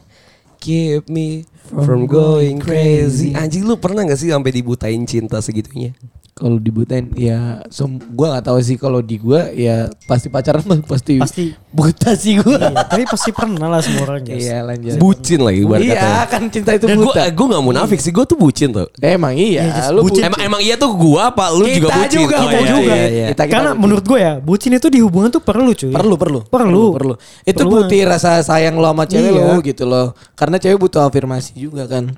Keep 0.59 1.07
me 1.07 1.47
From 1.71 2.03
going 2.03 2.59
crazy. 2.59 3.31
Anjing 3.31 3.63
lu 3.63 3.79
pernah 3.79 4.03
gak 4.03 4.19
sih 4.19 4.27
sampai 4.27 4.51
dibutain 4.51 4.99
cinta 5.07 5.39
segitunya 5.39 5.95
Kalau 6.39 6.55
dibutain 6.55 7.03
ya 7.13 7.59
sem 7.67 7.85
gua 8.09 8.31
nggak 8.31 8.47
tahu 8.47 8.59
sih 8.59 8.73
kalau 8.73 8.99
di 8.99 9.15
gua 9.15 9.51
ya 9.51 9.75
pasti 10.07 10.31
pacaran 10.31 10.63
mah 10.63 10.79
pasti 10.81 11.19
Pasti. 11.19 11.51
buta 11.69 12.15
sih 12.15 12.39
gua. 12.39 12.55
Iya, 12.55 12.87
tapi 12.87 13.03
pasti 13.03 13.29
pernah 13.29 13.67
lah 13.67 13.79
semua 13.79 14.07
orang 14.07 14.23
Jas. 14.23 14.39
Iya 14.39 14.57
lanjut. 14.63 14.95
Bucin 14.95 15.39
lagi 15.39 15.59
ibarat 15.59 15.83
Iya 15.83 15.93
katanya. 15.93 16.23
kan 16.25 16.41
cinta 16.47 16.71
itu 16.71 16.85
Dan 16.85 16.95
gue 16.95 17.05
buta. 17.05 17.23
gue 17.27 17.45
gak 17.49 17.63
munafik 17.65 17.99
sih 17.99 18.09
Gue 18.09 18.23
tuh 18.23 18.35
bucin 18.35 18.69
tuh 18.69 18.87
Emang 18.97 19.31
iya, 19.31 19.61
Iya, 19.65 19.91
lu 19.91 20.01
bucin. 20.01 20.23
Emang 20.23 20.39
emang 20.39 20.61
iya 20.61 20.75
tuh 20.75 20.91
gue 20.91 21.19
apa 21.19 21.51
Lu 21.51 21.63
Kita 21.63 21.75
juga 21.75 21.91
bucin 21.93 22.09
juga, 22.15 22.35
Oh, 22.35 22.41
kita 22.41 22.55
iya, 22.55 22.69
juga. 22.69 22.93
iya, 22.93 23.05
iya. 23.05 23.27
Kita- 23.29 23.43
kita 23.43 23.51
Karena 23.51 23.69
bucin. 23.69 23.81
menurut 23.81 24.05
gue 24.05 24.19
ya, 24.19 24.33
bucin 24.39 24.71
itu 24.73 24.87
di 24.87 24.99
hubungan 24.99 25.29
tuh 25.29 25.41
perlu 25.41 25.71
cuy. 25.71 25.91
Perlu, 25.91 26.15
perlu. 26.15 26.39
Perlu. 26.45 26.85
Perlu. 26.93 27.13
Itu 27.43 27.61
Perlu 27.61 27.71
bukti 27.75 27.97
rasa 28.01 28.39
sayang 28.39 28.73
lo 28.73 28.87
sama 28.87 29.03
cewek 29.03 29.29
lo 29.29 29.43
Iya. 29.59 29.65
gitu 29.65 29.83
loh. 29.83 30.07
Karena 30.33 30.55
cewek 30.55 30.79
butuh 30.79 31.03
afirmasi 31.03 31.51
juga 31.55 31.83
kan. 31.85 32.15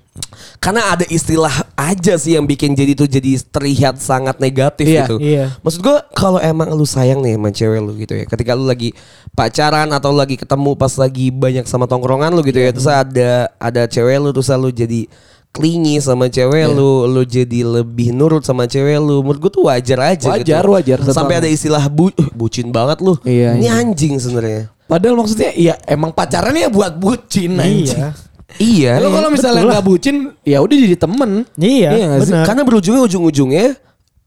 Karena 0.60 0.92
ada 0.92 1.08
istilah 1.08 1.72
aja 1.74 2.20
sih 2.20 2.36
yang 2.36 2.44
bikin 2.44 2.76
jadi 2.76 2.94
tuh 2.94 3.08
jadi 3.08 3.40
terlihat 3.48 3.96
sangat 3.98 4.38
negatif 4.38 4.84
Iya, 4.86 5.08
gitu. 5.08 5.16
iya. 5.24 5.56
Maksud 5.64 5.80
gue 5.80 5.98
kalau 6.14 6.38
emang 6.38 6.70
lu 6.76 6.84
sayang 6.84 7.24
nih 7.24 7.40
sama 7.40 7.50
cewek 7.50 7.80
lu 7.80 7.94
gitu 7.96 8.14
ya. 8.20 8.26
Ketika 8.28 8.52
lu 8.54 8.68
lagi 8.68 8.92
pacaran 9.32 9.88
atau 9.90 10.12
lagi 10.12 10.36
ketemu 10.36 10.76
pas 10.76 10.92
lagi 11.00 11.32
banyak 11.32 11.64
sama 11.66 11.88
tongkrongan 11.88 12.36
lu 12.36 12.44
gitu 12.44 12.60
Iya. 12.60 12.70
ya. 12.70 12.72
Terus 12.76 12.90
ada 12.92 13.32
ada 13.58 13.82
cewek 13.88 14.16
lu 14.20 14.30
terus 14.36 14.52
lu 14.52 14.70
jadi 14.70 15.08
clingy 15.52 15.98
sama 16.00 16.28
cewek 16.28 16.68
Iya. 16.68 16.76
lu, 16.76 17.08
lu 17.08 17.24
jadi 17.24 17.60
lebih 17.82 18.12
nurut 18.12 18.44
sama 18.44 18.68
cewek 18.68 19.00
lu. 19.00 19.24
Menurut 19.24 19.40
gue 19.42 19.52
tuh 19.52 19.64
wajar 19.72 20.00
aja 20.12 20.28
gitu. 20.38 20.52
Wajar, 20.52 20.64
wajar, 20.68 20.98
Sampai 21.10 21.40
ada 21.40 21.48
istilah 21.48 21.88
bu, 21.88 22.12
"Eh, 22.14 22.30
bucin 22.32 22.70
banget 22.70 23.00
lu. 23.00 23.16
Iya, 23.24 23.56
Ini 23.56 23.68
iya. 23.68 23.80
anjing 23.80 24.20
sebenarnya. 24.20 24.70
Padahal 24.86 25.16
maksudnya 25.16 25.56
ya 25.56 25.80
emang 25.88 26.12
pacaran 26.12 26.52
ya 26.52 26.68
buat 26.68 27.00
bucin 27.00 27.56
anjing. 27.56 27.96
Iya. 27.96 28.12
Iya. 28.58 29.00
Lo 29.00 29.08
kalau 29.10 29.30
misalnya 29.30 29.64
nggak 29.64 29.86
bucin 29.86 30.16
ya 30.42 30.60
udah 30.60 30.76
jadi 30.76 30.98
temen. 30.98 31.46
Iya, 31.56 31.90
nggak 31.94 32.20
sih? 32.20 32.32
benar. 32.34 32.46
Karena 32.48 32.62
berujungnya 32.64 33.02
ujung-ujungnya 33.06 33.66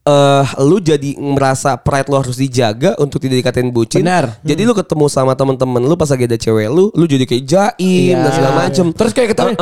eh 0.05 0.45
lu 0.61 0.85
jadi 0.85 1.17
merasa 1.17 1.81
pride 1.81 2.13
lu 2.13 2.21
harus 2.21 2.37
dijaga 2.37 2.93
untuk 3.01 3.17
tidak 3.19 3.41
dikatain 3.41 3.73
bucin. 3.73 4.05
Benar. 4.05 4.37
Jadi 4.45 4.61
lu 4.63 4.77
ketemu 4.77 5.09
sama 5.09 5.33
temen-temen 5.33 5.81
lu 5.81 5.97
pas 5.97 6.13
lagi 6.13 6.29
ada 6.29 6.37
cewek 6.37 6.69
lu, 6.69 6.93
lu 6.93 7.05
jadi 7.09 7.25
kayak 7.25 7.45
jaim 7.49 8.13
Iya. 8.13 8.21
dan 8.21 8.31
segala 8.37 8.53
macem. 8.61 8.87
Terus 8.93 9.13
kayak 9.17 9.29
ketawa 9.33 9.57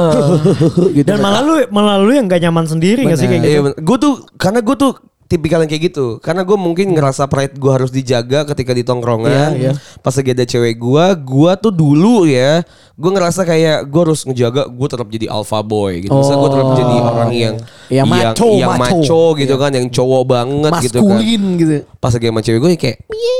gitu. 0.99 1.07
Dan 1.07 1.23
malah 1.23 1.47
lu 1.47 1.62
malah 1.71 1.95
lu 2.02 2.11
yang 2.11 2.26
gak 2.26 2.42
nyaman 2.42 2.66
sendiri 2.66 3.07
gak 3.07 3.23
sih 3.23 3.31
kayak 3.31 3.38
gitu. 3.38 3.54
Iya, 3.54 3.61
gue 3.78 3.97
tuh 4.02 4.14
karena 4.35 4.59
gue 4.59 4.75
tuh 4.75 4.92
tipikal 5.33 5.59
yang 5.59 5.67
kayak 5.67 5.89
gitu. 5.89 6.21
Karena 6.21 6.43
gue 6.43 6.55
mungkin 6.55 6.93
ngerasa 6.93 7.25
pride 7.25 7.57
gue 7.57 7.73
harus 7.73 7.89
dijaga 7.89 8.45
ketika 8.45 8.71
di 8.71 8.85
tongkrongan. 8.85 9.57
Iya, 9.57 9.73
iya. 9.73 9.73
Pas 9.99 10.12
lagi 10.12 10.31
ada 10.31 10.45
cewek 10.45 10.77
gue, 10.77 11.05
gue 11.19 11.53
tuh 11.57 11.73
dulu 11.73 12.25
ya, 12.25 12.61
gue 12.93 13.11
ngerasa 13.11 13.43
kayak 13.43 13.85
gue 13.85 14.01
harus 14.03 14.23
ngejaga 14.23 14.69
gue 14.69 14.87
tetap 14.87 15.09
jadi 15.09 15.27
alpha 15.27 15.59
boy 15.59 15.99
gitu. 15.99 16.12
Misalnya 16.12 16.39
gue 16.39 16.51
tetap 16.51 16.61
Oh, 16.65 16.77
jadi 16.77 16.95
orang 16.99 17.31
yang 17.33 17.55
Yang 17.89 18.07
macho, 18.07 18.49
yang 18.55 18.71
macho. 18.73 18.97
macho 19.01 19.23
gitu 19.35 19.55
kan, 19.57 19.71
yang 19.71 19.87
cowok 19.89 20.23
banget 20.25 20.73
gitu 20.83 20.99
kan. 21.03 21.19
gitu. 21.21 21.77
Pas 21.97 22.12
lagi 22.12 22.27
sama 22.27 22.41
cewek 22.41 22.59
gue 22.61 22.71
kayak 22.77 22.97
mie 23.12 23.39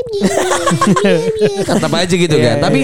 mie 1.39 1.63
tetap 1.63 1.93
aja 1.93 2.15
gitu 2.15 2.35
Iya, 2.35 2.45
kan. 2.45 2.57
iya. 2.57 2.63
Tapi 2.63 2.81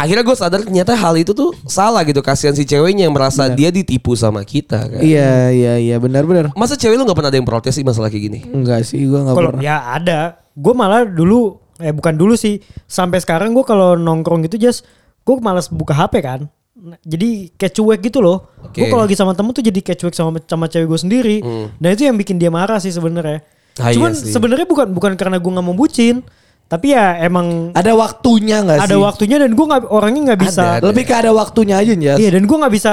akhirnya 0.00 0.24
gue 0.24 0.36
sadar 0.36 0.60
ternyata 0.64 0.96
hal 0.96 1.14
itu 1.14 1.30
tuh 1.30 1.52
salah 1.64 2.00
gitu. 2.02 2.18
Kasihan 2.20 2.56
si 2.56 2.64
ceweknya 2.64 3.04
yang 3.04 3.12
merasa 3.12 3.46
dia 3.48 3.68
ditipu 3.68 4.16
sama 4.16 4.40
kita 4.42 4.88
kan. 4.88 5.00
Iya 5.00 5.52
iya 5.52 5.74
iya 5.76 5.96
benar 6.00 6.24
benar. 6.24 6.50
Masa 6.56 6.74
cewek 6.74 6.96
lu 6.96 7.04
gak 7.04 7.14
pernah 7.14 7.30
ada 7.30 7.38
yang 7.38 7.44
protes 7.44 7.76
sih 7.76 7.84
masalah 7.84 8.08
kayak 8.08 8.24
gini? 8.26 8.38
Enggak 8.48 8.88
sih 8.88 9.04
gua 9.04 9.22
enggak 9.22 9.36
Kalau 9.36 9.50
pernah. 9.52 9.62
ya 9.62 9.76
ada, 9.92 10.20
gue 10.52 10.72
malah 10.72 11.04
dulu 11.04 11.60
eh 11.80 11.92
bukan 11.92 12.12
dulu 12.12 12.36
sih, 12.36 12.60
sampai 12.84 13.20
sekarang 13.20 13.52
gue 13.52 13.64
kalau 13.64 13.96
nongkrong 13.96 14.44
gitu 14.44 14.60
just 14.60 14.84
gue 15.20 15.36
malas 15.38 15.68
buka 15.68 15.92
HP 15.92 16.20
kan. 16.20 16.40
Nah, 16.76 16.96
Jadi 17.04 17.52
kayak 17.56 17.72
cuek 17.76 18.00
gitu 18.00 18.20
loh. 18.20 18.48
Oke. 18.64 18.80
Gue 18.80 18.88
kalau 18.88 19.04
lagi 19.04 19.12
sama 19.12 19.36
temen 19.36 19.52
tuh 19.52 19.60
jadi 19.60 19.80
kayak 19.80 20.00
cuek 20.00 20.14
sama 20.16 20.40
sama 20.44 20.64
cewek 20.64 20.88
gue 20.88 21.00
sendiri. 21.00 21.36
Dan 21.76 21.88
itu 21.92 22.08
yang 22.08 22.16
bikin 22.16 22.36
dia 22.36 22.48
marah 22.48 22.80
sih 22.80 22.88
sebenarnya. 22.88 23.44
Ah, 23.76 23.92
iya 23.92 23.96
Cuman 23.96 24.12
sih. 24.12 24.28
sebenarnya 24.28 24.64
bukan 24.64 24.92
bukan 24.92 25.12
karena 25.16 25.36
gue 25.36 25.50
nggak 25.50 25.62
mau 25.62 25.72
bucin, 25.72 26.20
tapi 26.70 26.94
ya 26.94 27.18
emang 27.18 27.74
Ada 27.74 27.98
waktunya 27.98 28.62
enggak 28.62 28.78
sih? 28.78 28.86
ada 28.86 28.96
waktunya 29.02 29.36
dan 29.42 29.50
gue 29.58 29.66
nggak 29.66 29.90
orangnya 29.90 30.22
nggak 30.30 30.40
bisa. 30.46 30.64
Ada. 30.78 30.86
Lebih 30.86 31.02
ke 31.02 31.14
ada 31.18 31.30
waktunya 31.34 31.74
aja 31.82 31.92
ya. 31.98 32.14
Iya 32.14 32.30
dan 32.38 32.46
gue 32.46 32.56
nggak 32.62 32.74
bisa 32.78 32.92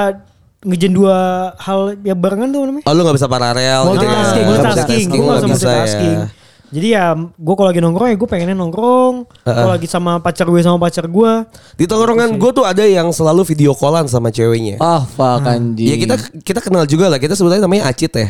ngejen 0.66 0.90
dua 0.90 1.16
hal 1.62 1.94
ya 2.02 2.18
barengan 2.18 2.50
tuh 2.50 2.66
namanya. 2.66 2.84
Oh 2.90 2.92
lu 2.98 3.06
gak 3.06 3.14
bisa 3.22 3.30
paralel 3.30 3.54
gitu 3.94 4.02
ya? 4.02 4.10
Multitasking, 4.10 4.42
Nggak 4.42 4.58
bisa 4.58 4.66
multitasking, 4.66 5.06
gue 5.06 5.22
gak 5.22 5.22
nggak 5.22 5.38
bisa 5.38 5.54
multitasking. 5.70 6.16
ya. 6.18 6.26
Jadi 6.68 6.88
ya 6.92 7.16
gue 7.16 7.54
kalau 7.56 7.68
lagi 7.72 7.80
nongkrong 7.80 8.08
ya 8.12 8.16
gue 8.20 8.28
pengennya 8.28 8.56
nongkrong. 8.58 9.14
Kalau 9.46 9.72
lagi 9.72 9.88
sama 9.88 10.20
pacar 10.20 10.44
gue 10.50 10.60
sama 10.60 10.76
pacar 10.76 11.08
gue. 11.08 11.32
Di 11.80 11.88
tongkrongan 11.88 12.36
gue 12.36 12.50
tuh 12.52 12.66
ada 12.68 12.84
yang 12.84 13.08
selalu 13.08 13.46
video 13.48 13.72
callan 13.72 14.04
sama 14.04 14.28
ceweknya. 14.28 14.76
Ah, 14.76 15.00
fuck 15.00 15.48
anjing. 15.48 15.88
Ya 15.88 15.96
kita 15.96 16.14
kita 16.44 16.60
kenal 16.60 16.84
juga 16.84 17.08
lah. 17.08 17.16
Kita 17.16 17.32
sebetulnya 17.32 17.64
namanya 17.64 17.88
Acit 17.88 18.12
ya. 18.12 18.28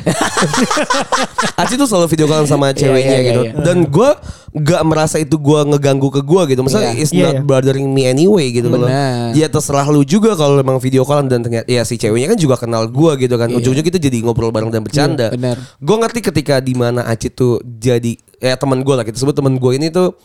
Acit 1.64 1.76
tuh 1.82 1.90
selalu 1.90 2.06
video 2.14 2.30
callan 2.30 2.46
sama 2.46 2.70
ceweknya 2.70 3.18
iya, 3.18 3.26
gitu. 3.26 3.40
iya. 3.42 3.52
Dan 3.58 3.90
gue 3.90 4.10
gak 4.50 4.82
merasa 4.82 5.16
itu 5.16 5.34
gue 5.34 5.60
ngeganggu 5.66 6.08
ke 6.08 6.20
gue 6.20 6.42
gitu. 6.48 6.60
Misalnya 6.60 6.90
Iya. 6.90 6.98
it's 6.98 7.12
Iya, 7.12 7.22
not 7.22 7.34
iya. 7.34 7.42
bothering 7.42 7.86
me 7.86 8.04
anyway 8.04 8.48
gitu 8.48 8.66
loh. 8.66 8.88
Ya 9.32 9.46
terserah 9.46 9.84
lu 9.86 10.02
juga 10.02 10.32
kalau 10.32 10.56
memang 10.56 10.76
video 10.76 11.02
callan 11.02 11.26
dan 11.26 11.40
ternyata 11.40 11.64
ya 11.64 11.82
si 11.82 11.94
ceweknya 11.94 12.32
kan 12.32 12.38
juga 12.38 12.56
kenal 12.56 12.86
gue 12.86 13.12
gitu 13.18 13.34
kan. 13.34 13.48
Ujung-ujung 13.50 13.84
kita 13.84 13.98
jadi 13.98 14.20
ngobrol 14.20 14.48
bareng 14.48 14.68
dan 14.68 14.80
bercanda. 14.80 15.28
Iya, 15.28 15.36
benar. 15.36 15.56
Gue 15.76 15.96
ngerti 15.98 16.20
ketika 16.22 16.54
di 16.58 16.72
mana 16.72 17.04
Acit 17.04 17.32
tuh 17.32 17.58
jadi 17.62 18.16
ya 18.38 18.54
teman 18.54 18.80
gue 18.80 18.94
lah 18.94 19.04
kita 19.04 19.16
sebut 19.16 19.32
teman 19.32 19.56
gue 19.56 19.72
ini 19.74 19.88
tuh 19.88 20.16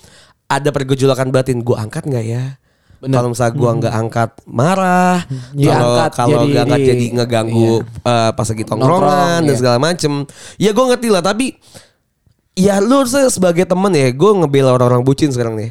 ada 0.45 0.69
pergejolakan 0.69 1.27
batin. 1.29 1.59
Gue 1.59 1.75
angkat 1.75 2.05
nggak 2.05 2.23
ya? 2.23 2.55
Kalau 3.03 3.35
misalnya 3.35 3.51
gue 3.53 3.71
nggak 3.83 3.95
angkat 3.99 4.29
marah, 4.47 5.27
Iya, 5.51 5.75
kalau 5.75 5.91
angkat 5.91 6.11
kalau 6.15 6.39
nggak 6.47 6.63
angkat 6.63 6.79
jadi- 6.87 7.11
ngeganggu 7.11 7.71
eh, 7.83 8.31
pas 8.31 8.47
lagi 8.47 8.63
tongkrongan 8.63 8.95
Nongkrong, 8.95 9.41
dan 9.43 9.51
iya. 9.51 9.59
segala 9.59 9.77
macem. 9.77 10.11
Ya 10.55 10.71
gue 10.71 10.85
ngerti 10.87 11.07
lah 11.11 11.19
tapi 11.19 11.59
Ya 12.53 12.77
lu 12.77 13.01
sebagai 13.09 13.65
temen 13.65 13.89
ya 13.97 14.13
Gue 14.13 14.29
ngebela 14.37 14.77
orang-orang 14.77 15.01
bucin 15.01 15.33
sekarang 15.33 15.57
nih. 15.57 15.69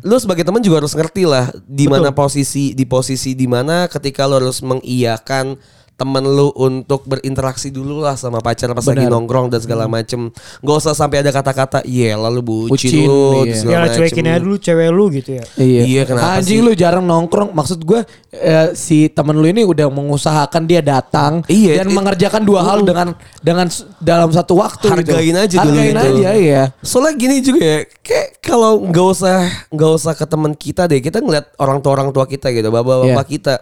Lu 0.00 0.16
sebagai 0.16 0.48
temen 0.48 0.64
juga 0.64 0.80
harus 0.80 0.96
ngerti 0.96 1.28
lah 1.28 1.52
di 1.68 1.84
mana 1.84 2.08
posisi 2.08 2.72
Di 2.72 2.88
posisi 2.88 3.36
di 3.36 3.44
mana 3.44 3.84
ketika 3.84 4.24
lu 4.24 4.40
harus 4.40 4.64
mengiyakan 4.64 5.60
temen 6.02 6.24
lu 6.26 6.50
untuk 6.52 7.06
berinteraksi 7.06 7.70
dulu 7.70 8.02
lah 8.02 8.12
sama 8.12 8.38
pacar 8.38 8.66
pas 8.68 8.82
lagi 8.82 9.06
Benar. 9.06 9.14
nongkrong 9.14 9.46
dan 9.48 9.60
segala 9.60 9.86
macem 9.86 10.34
Gak 10.58 10.76
usah 10.76 10.92
sampai 10.92 11.22
ada 11.22 11.30
kata-kata 11.30 11.78
Iya 11.82 12.18
lalu 12.18 12.40
bucin, 12.42 12.90
Bucin, 12.90 13.06
lu 13.06 13.14
iya. 13.14 13.38
dan 13.44 13.54
segala 13.54 13.72
Ya 13.72 13.82
macem." 13.86 13.98
cuekin 14.02 14.26
aja 14.26 14.40
dulu 14.40 14.56
cewek 14.58 14.88
lu 14.90 15.04
gitu 15.12 15.30
ya. 15.32 15.44
Iya. 15.54 15.82
Iya, 15.84 16.02
kenapa 16.04 16.26
Anjing 16.34 16.58
sih? 16.58 16.66
lu 16.66 16.72
jarang 16.72 17.04
nongkrong. 17.04 17.50
Maksud 17.52 17.78
gue 17.80 18.00
eh, 18.32 18.68
si 18.74 19.06
temen 19.06 19.34
lu 19.34 19.46
ini 19.46 19.62
udah 19.62 19.86
mengusahakan 19.86 20.62
dia 20.64 20.80
datang 20.80 21.46
Iya, 21.46 21.78
dan 21.78 21.86
it- 21.86 21.94
mengerjakan 21.94 22.42
dua 22.42 22.60
hal 22.60 22.82
dengan 22.82 23.14
dengan 23.38 23.66
s- 23.66 23.86
dalam 23.96 24.28
satu 24.28 24.56
waktu. 24.56 24.90
gitu. 24.98 25.14
Hargain 25.14 25.36
aja 25.38 25.56
dulu 25.60 25.70
Hargain 25.70 25.94
gitu. 25.94 26.08
aja 26.18 26.32
ya. 26.34 26.62
Soalnya 26.80 27.12
gini 27.14 27.36
juga 27.38 27.62
ya, 27.62 27.78
kayak 28.00 28.28
kalau 28.40 28.82
nggak 28.82 29.06
usah 29.08 29.38
nggak 29.68 29.90
usah 29.92 30.12
ke 30.12 30.24
teman 30.24 30.52
kita 30.52 30.82
deh, 30.84 30.98
kita 30.98 31.18
ngeliat 31.18 31.54
orang 31.56 31.78
tua 31.78 31.92
orang 31.92 32.10
tua 32.10 32.24
kita 32.24 32.50
gitu, 32.50 32.66
bapak-bapak 32.68 33.06
Iya. 33.22 33.30
kita 33.30 33.54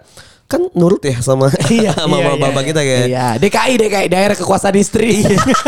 kan 0.50 0.66
nurut 0.74 0.98
ya 1.00 1.22
sama 1.22 1.46
Iya, 1.70 1.94
sama 2.02 2.18
iya, 2.18 2.34
bapak 2.34 2.50
iya. 2.60 2.68
kita 2.74 2.80
kayak. 2.82 3.06
Iya, 3.06 3.26
DKI 3.38 3.74
DKI 3.78 4.06
daerah 4.10 4.34
kekuasaan 4.34 4.74
istri. 4.74 5.22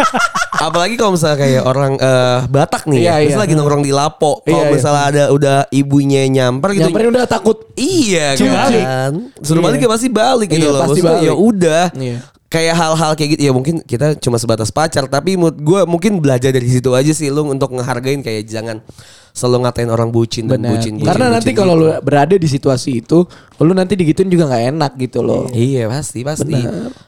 Apalagi 0.67 0.95
kalau 0.95 1.15
misalnya 1.15 1.39
kayak 1.39 1.63
orang 1.63 1.93
eh, 1.97 2.39
Batak 2.47 2.83
nih, 2.87 2.99
Iya, 2.99 3.07
ya, 3.07 3.15
iya. 3.17 3.27
terus 3.31 3.41
lagi 3.41 3.55
nongkrong 3.55 3.83
di 3.83 3.93
Lapo, 3.95 4.43
kalau 4.43 4.51
Iya, 4.53 4.67
iya. 4.67 4.75
misalnya 4.75 5.03
ada 5.07 5.25
udah 5.31 5.57
ibunya 5.71 6.23
nyamper 6.27 6.75
gitu. 6.75 6.91
Nyamperin 6.91 7.09
udah 7.11 7.27
takut. 7.27 7.57
Iya 7.75 8.35
Suruh 8.35 8.51
kan. 8.53 8.63
balik. 8.69 8.85
Suruh 9.41 9.61
Iya. 9.63 9.67
balik 9.71 9.79
ya 9.81 9.89
pasti 9.89 10.09
balik 10.11 10.49
gitu 10.51 10.61
Iya, 10.61 10.71
loh. 10.71 10.81
pasti 10.83 10.91
Maksudnya 11.01 11.15
balik. 11.15 11.27
Ya 11.27 11.35
udah. 11.35 11.85
Iya. 11.95 12.19
Kayak 12.47 12.75
hal-hal 12.77 13.11
kayak 13.17 13.31
gitu 13.33 13.43
ya 13.49 13.53
mungkin 13.57 13.75
kita 13.81 14.07
cuma 14.21 14.37
sebatas 14.37 14.69
pacar 14.69 15.09
tapi 15.09 15.41
menurut 15.41 15.57
gue 15.57 15.81
mungkin 15.89 16.21
belajar 16.21 16.53
dari 16.53 16.69
situ 16.69 16.93
aja 16.93 17.09
sih 17.09 17.33
lu 17.33 17.49
untuk 17.49 17.73
ngehargain 17.73 18.21
kayak 18.21 18.45
jangan 18.45 18.85
selalu 19.33 19.65
ngatain 19.65 19.89
orang 19.89 20.13
bucin 20.13 20.45
dan 20.45 20.61
bucin, 20.61 21.01
bucin 21.01 21.09
Karena 21.09 21.33
nanti 21.33 21.51
bucin 21.51 21.61
kalau 21.65 21.75
gitu. 21.81 21.89
lu 21.89 22.05
berada 22.05 22.35
di 22.37 22.49
situasi 22.49 23.01
itu, 23.01 23.25
lu 23.65 23.73
nanti 23.73 23.97
digituin 23.97 24.29
juga 24.29 24.53
nggak 24.53 24.65
enak 24.77 24.93
gitu 25.01 25.25
loh. 25.25 25.49
Iya 25.49 25.89
pasti 25.89 26.21
pasti. 26.21 26.53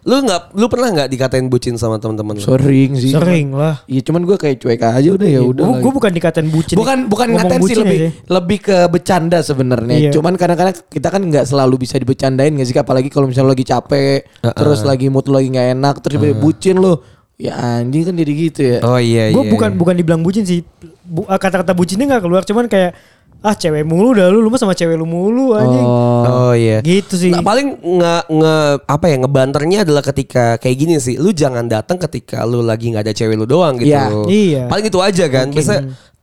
Lu 0.08 0.14
nggak 0.24 0.56
lu 0.56 0.66
pernah 0.72 0.88
nggak 0.96 1.08
dikatain 1.12 1.46
bucin 1.52 1.76
sama 1.76 2.00
teman-teman 2.00 2.40
lu? 2.40 2.48
Sering 2.48 2.96
sih. 2.96 3.12
Sering 3.12 3.52
lah. 3.52 3.84
Iya, 3.84 4.00
cuman 4.08 4.24
gue 4.24 4.36
kayak 4.40 4.56
cuek 4.56 4.82
aja 4.82 5.10
udah 5.12 5.28
ya 5.28 5.40
udah. 5.44 5.62
Gue 5.68 5.78
lagi. 5.84 5.96
bukan 6.00 6.10
dikatain 6.16 6.48
bucin. 6.48 6.76
Bukan 6.80 6.98
bukan 7.12 7.28
ngatain 7.36 7.60
sih 7.60 7.76
bucin 7.76 7.84
lebih 7.84 7.98
aja. 8.00 8.10
lebih 8.32 8.58
ke 8.64 8.76
bercanda 8.88 9.38
sebenarnya. 9.44 9.96
Iya. 10.08 10.10
Cuman 10.16 10.34
kadang-kadang 10.40 10.74
kita 10.88 11.08
kan 11.12 11.20
nggak 11.20 11.44
selalu 11.44 11.84
bisa 11.84 12.00
dibecandain 12.00 12.56
nggak 12.56 12.66
sih 12.66 12.76
apalagi 12.80 13.12
kalau 13.12 13.28
misalnya 13.28 13.52
lagi 13.52 13.68
capek, 13.68 14.24
terus 14.56 14.80
lagi 14.80 15.12
mood 15.12 15.28
lu 15.28 15.36
lagi 15.36 15.52
nggak 15.52 15.68
enak, 15.76 15.94
terus 16.00 16.16
tiba-tiba 16.16 16.40
bucin 16.40 16.80
lu. 16.80 16.96
Ya 17.34 17.58
anjing 17.58 18.06
kan 18.06 18.14
jadi 18.14 18.32
gitu 18.32 18.60
ya. 18.62 18.78
Oh 18.86 18.98
iya 18.98 19.34
Gue 19.34 19.42
iya. 19.46 19.52
bukan 19.52 19.70
bukan 19.74 19.94
dibilang 19.98 20.22
bucin 20.22 20.46
sih. 20.46 20.62
Bu- 21.02 21.26
ah, 21.26 21.34
kata-kata 21.34 21.74
bucinnya 21.74 22.06
nggak 22.06 22.22
keluar. 22.22 22.46
Cuman 22.46 22.70
kayak 22.70 22.94
ah 23.44 23.52
cewek 23.52 23.84
mulu 23.84 24.16
dah 24.16 24.32
lu, 24.32 24.40
lu 24.40 24.48
mah 24.48 24.56
sama 24.56 24.72
cewek 24.72 24.96
lu 24.96 25.04
mulu 25.04 25.52
anjing. 25.52 25.84
Oh 26.30 26.54
iya. 26.54 26.78
Gitu 26.80 27.18
sih. 27.18 27.34
Nah, 27.34 27.42
paling 27.44 27.76
nge, 27.76 28.14
nge 28.30 28.56
apa 28.86 29.04
ya 29.10 29.16
ngebanternya 29.20 29.78
adalah 29.84 30.00
ketika 30.06 30.56
kayak 30.62 30.76
gini 30.78 30.94
sih. 31.02 31.18
Lu 31.18 31.34
jangan 31.34 31.66
datang 31.66 31.98
ketika 31.98 32.46
lu 32.46 32.62
lagi 32.62 32.94
nggak 32.94 33.04
ada 33.04 33.12
cewek 33.12 33.34
lu 33.34 33.44
doang 33.50 33.76
gitu. 33.82 33.90
Iya. 33.90 34.06
Iya. 34.30 34.62
Paling 34.70 34.86
itu 34.86 34.98
aja 35.02 35.24
kan. 35.26 35.50
Biasa 35.50 35.74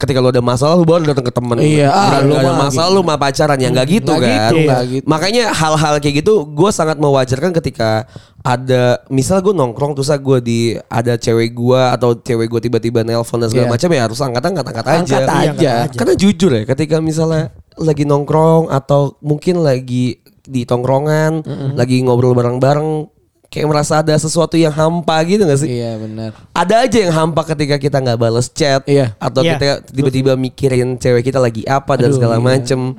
ketika 0.01 0.17
lu 0.17 0.33
ada 0.33 0.41
masalah 0.41 0.73
lu 0.73 0.83
baru 0.83 1.05
datang 1.05 1.23
ke 1.23 1.33
temen. 1.33 1.61
Iya, 1.61 1.87
ah, 1.87 2.17
lu 2.19 2.33
ada 2.33 2.57
masalah 2.57 2.89
lu 2.89 3.05
mah 3.05 3.15
pacaran 3.15 3.55
ya 3.55 3.69
nggak 3.69 3.87
gitu 3.87 4.11
Nggak 4.11 4.25
kan. 4.25 4.33
gitu, 4.33 4.55
nggak 4.65 4.81
gitu. 4.89 5.05
Makanya 5.05 5.43
hal-hal 5.53 5.93
kayak 6.01 6.15
gitu 6.25 6.33
gue 6.49 6.69
sangat 6.73 6.97
mewajarkan 6.97 7.53
ketika 7.53 8.09
ada 8.41 8.97
misal 9.07 9.37
gue 9.39 9.53
nongkrong 9.53 9.93
terus 9.93 10.09
gue 10.09 10.37
di 10.41 10.59
ada 10.89 11.13
cewek 11.13 11.53
gue 11.53 11.81
atau 11.93 12.17
cewek 12.17 12.49
gue 12.49 12.61
tiba-tiba 12.65 13.05
nelpon 13.05 13.37
dan 13.37 13.47
segala 13.47 13.69
Iya. 13.69 13.73
macam 13.77 13.89
ya 13.93 14.01
harus 14.01 14.19
angkat 14.19 14.43
angkat 14.43 14.65
angkat 14.65 14.85
aja. 14.85 14.97
Angkat 14.97 15.21
Iya, 15.21 15.29
aja. 15.29 15.45
angkat 15.45 15.85
aja. 15.85 15.97
Karena 16.01 16.13
jujur 16.17 16.51
ya, 16.51 16.63
ketika 16.65 16.95
misalnya 16.97 17.43
lagi 17.77 18.03
nongkrong 18.03 18.67
atau 18.67 19.21
mungkin 19.21 19.61
lagi 19.61 20.17
di 20.41 20.65
tongkrongan, 20.65 21.45
lagi 21.77 22.01
ngobrol 22.01 22.33
bareng-bareng, 22.33 23.05
kayak 23.51 23.67
merasa 23.67 23.99
ada 23.99 24.15
sesuatu 24.15 24.55
yang 24.55 24.71
hampa 24.71 25.19
gitu 25.27 25.43
gak 25.43 25.59
sih? 25.59 25.67
Iya 25.69 25.99
benar. 25.99 26.31
Ada 26.55 26.87
aja 26.87 26.97
yang 27.03 27.11
hampa 27.11 27.43
ketika 27.43 27.75
kita 27.75 27.99
nggak 27.99 28.15
bales 28.15 28.47
chat, 28.47 28.79
Iya. 28.87 29.11
atau 29.19 29.43
Iya. 29.43 29.59
kita 29.59 29.65
tiba-tiba 29.91 30.33
mikirin 30.33 30.95
cewek 30.95 31.27
kita 31.27 31.37
lagi 31.37 31.67
apa 31.67 31.99
dan 31.99 32.09
Aduh, 32.09 32.15
segala 32.15 32.39
iya. 32.39 32.43
macem. 32.47 32.95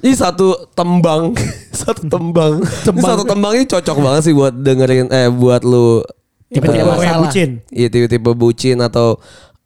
Ini 0.00 0.14
satu 0.14 0.70
tembang, 0.72 1.34
satu 1.82 2.06
tembang, 2.14 2.62
Ini 2.62 3.02
satu 3.02 3.26
tembang 3.26 3.52
ini 3.52 3.66
cocok 3.66 3.96
banget 3.98 4.22
sih 4.24 4.32
buat 4.32 4.54
dengerin, 4.54 5.10
eh 5.10 5.26
buat 5.26 5.60
lu 5.60 6.06
yang 6.48 6.86
masalah. 6.86 7.26
bucin. 7.26 7.50
Iya 7.68 7.90
tiba-tiba 7.90 8.30
bucin 8.32 8.78
atau 8.78 9.18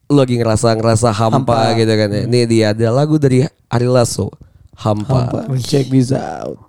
lu 0.09 0.17
lagi 0.17 0.41
ngerasa 0.41 0.73
ngerasa 0.73 1.13
hampa, 1.13 1.37
Hampa. 1.53 1.77
gitu 1.77 1.93
kan 1.93 2.09
ya. 2.09 2.23
Ini 2.25 2.41
dia 2.45 2.65
ada 2.73 2.89
lagu 2.91 3.21
dari 3.21 3.45
Ari 3.69 3.89
Lasso, 3.89 4.33
Hampa. 4.75 5.29
Apa? 5.29 5.53
Check 5.61 5.93
this 5.93 6.13
out. 6.13 6.64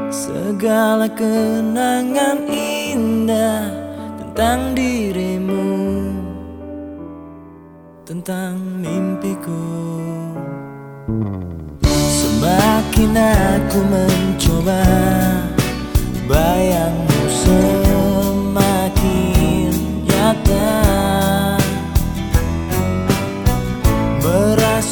Segala 0.08 1.12
kenangan 1.12 2.40
indah 2.48 3.68
tentang 4.16 4.72
dirimu 4.80 5.76
Tentang 8.08 8.64
mimpiku. 8.80 9.92
Semakin 11.84 13.12
aku 13.20 13.80
mencoba 13.92 14.80
Bayangmu 16.32 17.22
semakin 17.28 17.81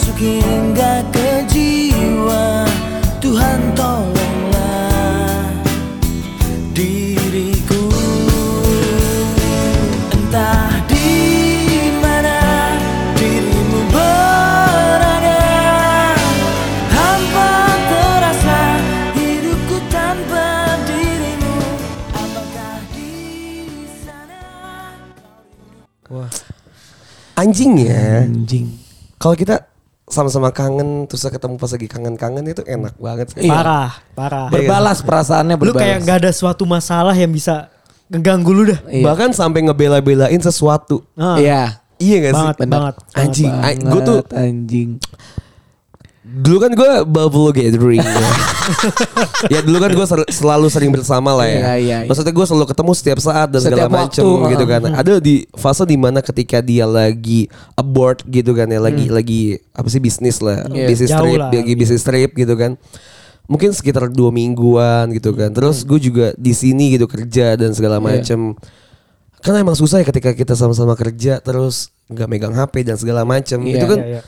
Merasuk 0.10 0.26
hingga 0.26 1.06
ke 1.14 1.46
jiwa. 1.46 2.66
Tuhan 3.22 3.62
tolonglah 3.78 5.46
diriku. 6.74 7.94
Entah 10.10 10.82
di 10.90 11.14
mana 12.02 12.42
dirimu 13.14 13.86
berada 13.94 15.46
Hampa 16.90 17.54
terasa 17.94 18.62
hidupku 19.14 19.78
tanpa 19.94 20.74
dirimu. 20.90 21.54
Apakah 22.18 22.82
di 22.98 23.14
sana 24.02 24.42
Anjing 27.38 27.78
ya. 27.78 28.26
Anjing. 28.26 28.74
Kalau 29.22 29.38
kita 29.38 29.69
sama-sama 30.10 30.50
kangen 30.50 31.06
terus 31.06 31.22
ketemu 31.24 31.56
pas 31.56 31.70
lagi 31.70 31.88
kangen-kangen 31.88 32.44
itu 32.44 32.62
enak 32.66 32.98
banget 32.98 33.28
sih. 33.32 33.46
Iya. 33.46 33.54
Parah, 33.54 33.90
parah. 34.18 34.48
Berbalas 34.50 35.00
perasaannya 35.00 35.56
Lu 35.56 35.70
berbalas. 35.70 35.80
kayak 35.80 35.98
gak 36.04 36.18
ada 36.26 36.32
suatu 36.34 36.66
masalah 36.66 37.14
yang 37.14 37.30
bisa 37.30 37.70
ngeganggu 38.10 38.52
lu 38.52 38.64
dah. 38.68 38.80
Iya. 38.90 39.06
Bahkan 39.06 39.30
sampai 39.32 39.70
ngebela-belain 39.70 40.42
sesuatu. 40.42 41.06
Ah, 41.14 41.38
Iya. 41.38 41.78
Iya 42.00 42.16
gak 42.24 42.34
sih? 42.34 42.46
banget, 42.48 42.58
banget. 42.66 42.96
Anjing, 43.14 43.52
banget. 43.54 43.76
gue 43.86 44.02
tuh 44.02 44.18
Banget, 44.24 44.40
anjing. 44.40 44.90
Dulu 46.30 46.58
kan 46.62 46.72
gue 46.72 46.92
Buffalo 47.04 47.50
Gathering 47.50 48.06
ya. 48.06 48.30
ya 49.54 49.60
dulu 49.66 49.82
kan 49.82 49.90
gue 49.90 50.06
selalu 50.30 50.68
sering 50.70 50.94
bersama 50.94 51.34
lah 51.34 51.50
ya. 51.50 51.58
Iya, 51.58 51.60
iya, 51.60 51.74
iya. 51.76 51.98
Maksudnya 52.06 52.30
gue 52.30 52.46
selalu 52.46 52.66
ketemu 52.70 52.92
setiap 52.94 53.20
saat 53.20 53.48
dan 53.50 53.60
segala 53.66 53.90
Setiap 53.90 53.98
macem 53.98 54.24
waktu, 54.24 54.52
gitu 54.54 54.64
uh, 54.64 54.70
kan. 54.70 54.82
Ada 54.94 55.14
di 55.18 55.36
fase 55.58 55.84
di 55.90 55.98
mana 55.98 56.22
ketika 56.22 56.62
dia 56.62 56.86
lagi 56.86 57.50
abort 57.74 58.22
gitu 58.30 58.54
kan 58.54 58.70
ya, 58.70 58.78
lagi 58.78 59.10
lagi 59.10 59.42
apa 59.74 59.90
sih 59.90 59.98
bisnis 59.98 60.38
lah, 60.40 60.70
Hmm. 60.70 60.78
Iya. 60.78 60.88
bisnis 60.88 61.10
Jauh 61.10 61.24
trip, 61.26 61.40
lah, 61.42 61.50
lagi 61.50 61.74
bisnis 61.74 62.04
trip 62.06 62.32
gitu 62.38 62.54
kan. 62.54 62.72
Mungkin 63.50 63.74
sekitar 63.74 64.06
dua 64.14 64.30
mingguan 64.30 65.10
gitu 65.12 65.34
kan. 65.34 65.50
Terus 65.50 65.82
gue 65.82 65.98
juga 65.98 66.38
di 66.38 66.54
sini 66.54 66.94
gitu 66.94 67.10
kerja 67.10 67.58
dan 67.58 67.74
segala 67.74 67.98
Hmm. 67.98 68.06
Iya. 68.06 68.14
macem. 68.22 68.40
Karena 69.40 69.64
emang 69.64 69.74
susah 69.74 70.04
ya 70.04 70.06
ketika 70.06 70.36
kita 70.36 70.54
sama-sama 70.54 70.94
kerja 70.94 71.40
terus 71.40 71.90
nggak 72.06 72.28
megang 72.28 72.54
HP 72.54 72.86
dan 72.86 73.00
segala 73.00 73.26
macem. 73.26 73.58
Iya, 73.64 73.76
Itu 73.82 73.86
kan 73.90 74.00
Iya, 74.04 74.12
iya. 74.20 74.22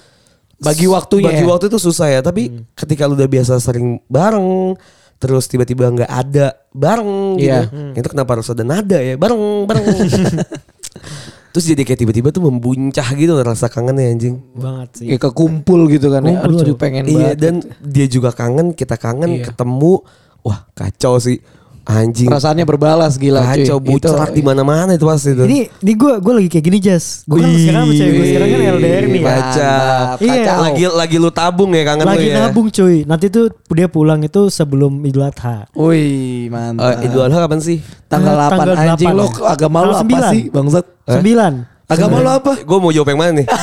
Bagi 0.62 0.86
waktunya 0.86 1.28
bagi 1.28 1.42
ya. 1.42 1.48
waktu 1.48 1.66
itu 1.68 1.78
susah 1.78 2.08
ya 2.08 2.20
tapi 2.20 2.48
Hmm. 2.48 2.64
ketika 2.72 3.04
lu 3.04 3.14
udah 3.14 3.26
biasa 3.26 3.58
sering 3.58 3.98
bareng 4.06 4.78
terus 5.18 5.46
tiba-tiba 5.46 5.86
nggak 5.88 6.08
ada 6.08 6.54
bareng 6.72 7.36
gitu 7.36 7.50
Iya. 7.52 7.94
itu 7.94 8.08
kenapa 8.08 8.36
harus 8.36 8.48
ada 8.48 8.62
nada 8.62 8.98
ya 8.98 9.14
bareng 9.16 9.42
bareng 9.66 9.86
terus 11.52 11.66
jadi 11.66 11.84
kayak 11.84 12.00
tiba-tiba 12.00 12.30
tuh 12.30 12.44
membuncah 12.44 13.04
gitu 13.12 13.36
rasa 13.38 13.68
kangennya 13.68 14.08
anjing 14.08 14.40
Banget 14.54 14.90
sih. 14.96 15.06
Kayak 15.10 15.22
kekumpul 15.28 15.90
gitu 15.90 16.08
kan 16.08 16.24
ya. 16.24 16.40
Aduh, 16.42 16.64
aduh 16.64 16.76
pengen 16.76 17.04
iya 17.06 17.36
banget. 17.36 17.38
dan 17.38 17.54
dia 17.84 18.06
juga 18.08 18.32
kangen 18.32 18.72
kita 18.72 18.96
kangen 18.96 19.32
Iya. 19.36 19.52
ketemu 19.52 20.00
wah 20.40 20.64
kacau 20.72 21.18
sih 21.18 21.44
anjing 21.84 22.26
Perasaannya 22.26 22.62
berbalas 22.64 23.16
gila 23.16 23.42
cuy. 23.44 23.64
kacau 23.64 23.78
bucerak 23.78 24.30
Itu- 24.30 24.38
di 24.38 24.42
mana-mana 24.42 24.92
itu 24.92 25.02
pasti 25.04 25.32
itu 25.32 25.44
Ini 25.44 25.60
ini 25.78 25.94
gue 25.94 26.14
gue 26.18 26.34
lagi 26.36 26.48
kayak 26.48 26.66
gini 26.66 26.78
Jas. 26.80 27.06
Gue 27.24 27.40
kan 27.40 27.50
sekarang 27.50 27.84
sama 27.84 27.94
cewek 27.94 28.12
gue 28.12 28.26
sekarang 28.28 28.48
kan 28.48 28.60
LDR 28.72 29.04
nih. 29.04 29.22
Kacau. 29.22 29.42
Mantap, 29.42 30.18
Iya. 30.18 30.34
kacau. 30.38 30.60
lagi 30.62 30.84
lagi 30.88 31.16
lu 31.18 31.30
tabung 31.30 31.72
ya 31.72 31.84
kangen 31.84 32.06
Lagi 32.06 32.20
lu 32.20 32.30
ya 32.30 32.40
nabung 32.44 32.68
cuy. 32.68 32.98
Nanti 33.04 33.26
tuh 33.28 33.46
dia 33.70 33.88
pulang 33.88 34.20
itu 34.20 34.42
sebelum 34.48 35.02
Idul 35.02 35.24
Adha. 35.24 35.66
Wih, 35.74 36.48
mantap. 36.48 36.86
Eh, 36.96 37.06
Idul 37.06 37.22
Adha 37.24 37.38
kapan 37.42 37.60
sih 37.60 37.78
Tanggal 38.06 38.32
Eh, 38.32 38.40
8 38.40 38.52
tanggal 38.52 38.76
anjing 38.76 39.08
8. 39.08 39.16
lo 39.16 39.26
agama 39.44 39.78
Tanggal 39.82 39.94
apa 39.94 40.04
9. 40.04 40.32
sih 40.32 40.42
bangsat? 40.50 40.86
Sembilan. 41.04 41.54
Agama 41.92 42.24
lo 42.24 42.32
apa? 42.32 42.54
gue 42.56 42.78
mau 42.80 42.92
jawab 42.96 43.08
yang 43.12 43.20
mana 43.20 43.32
nih 43.44 43.48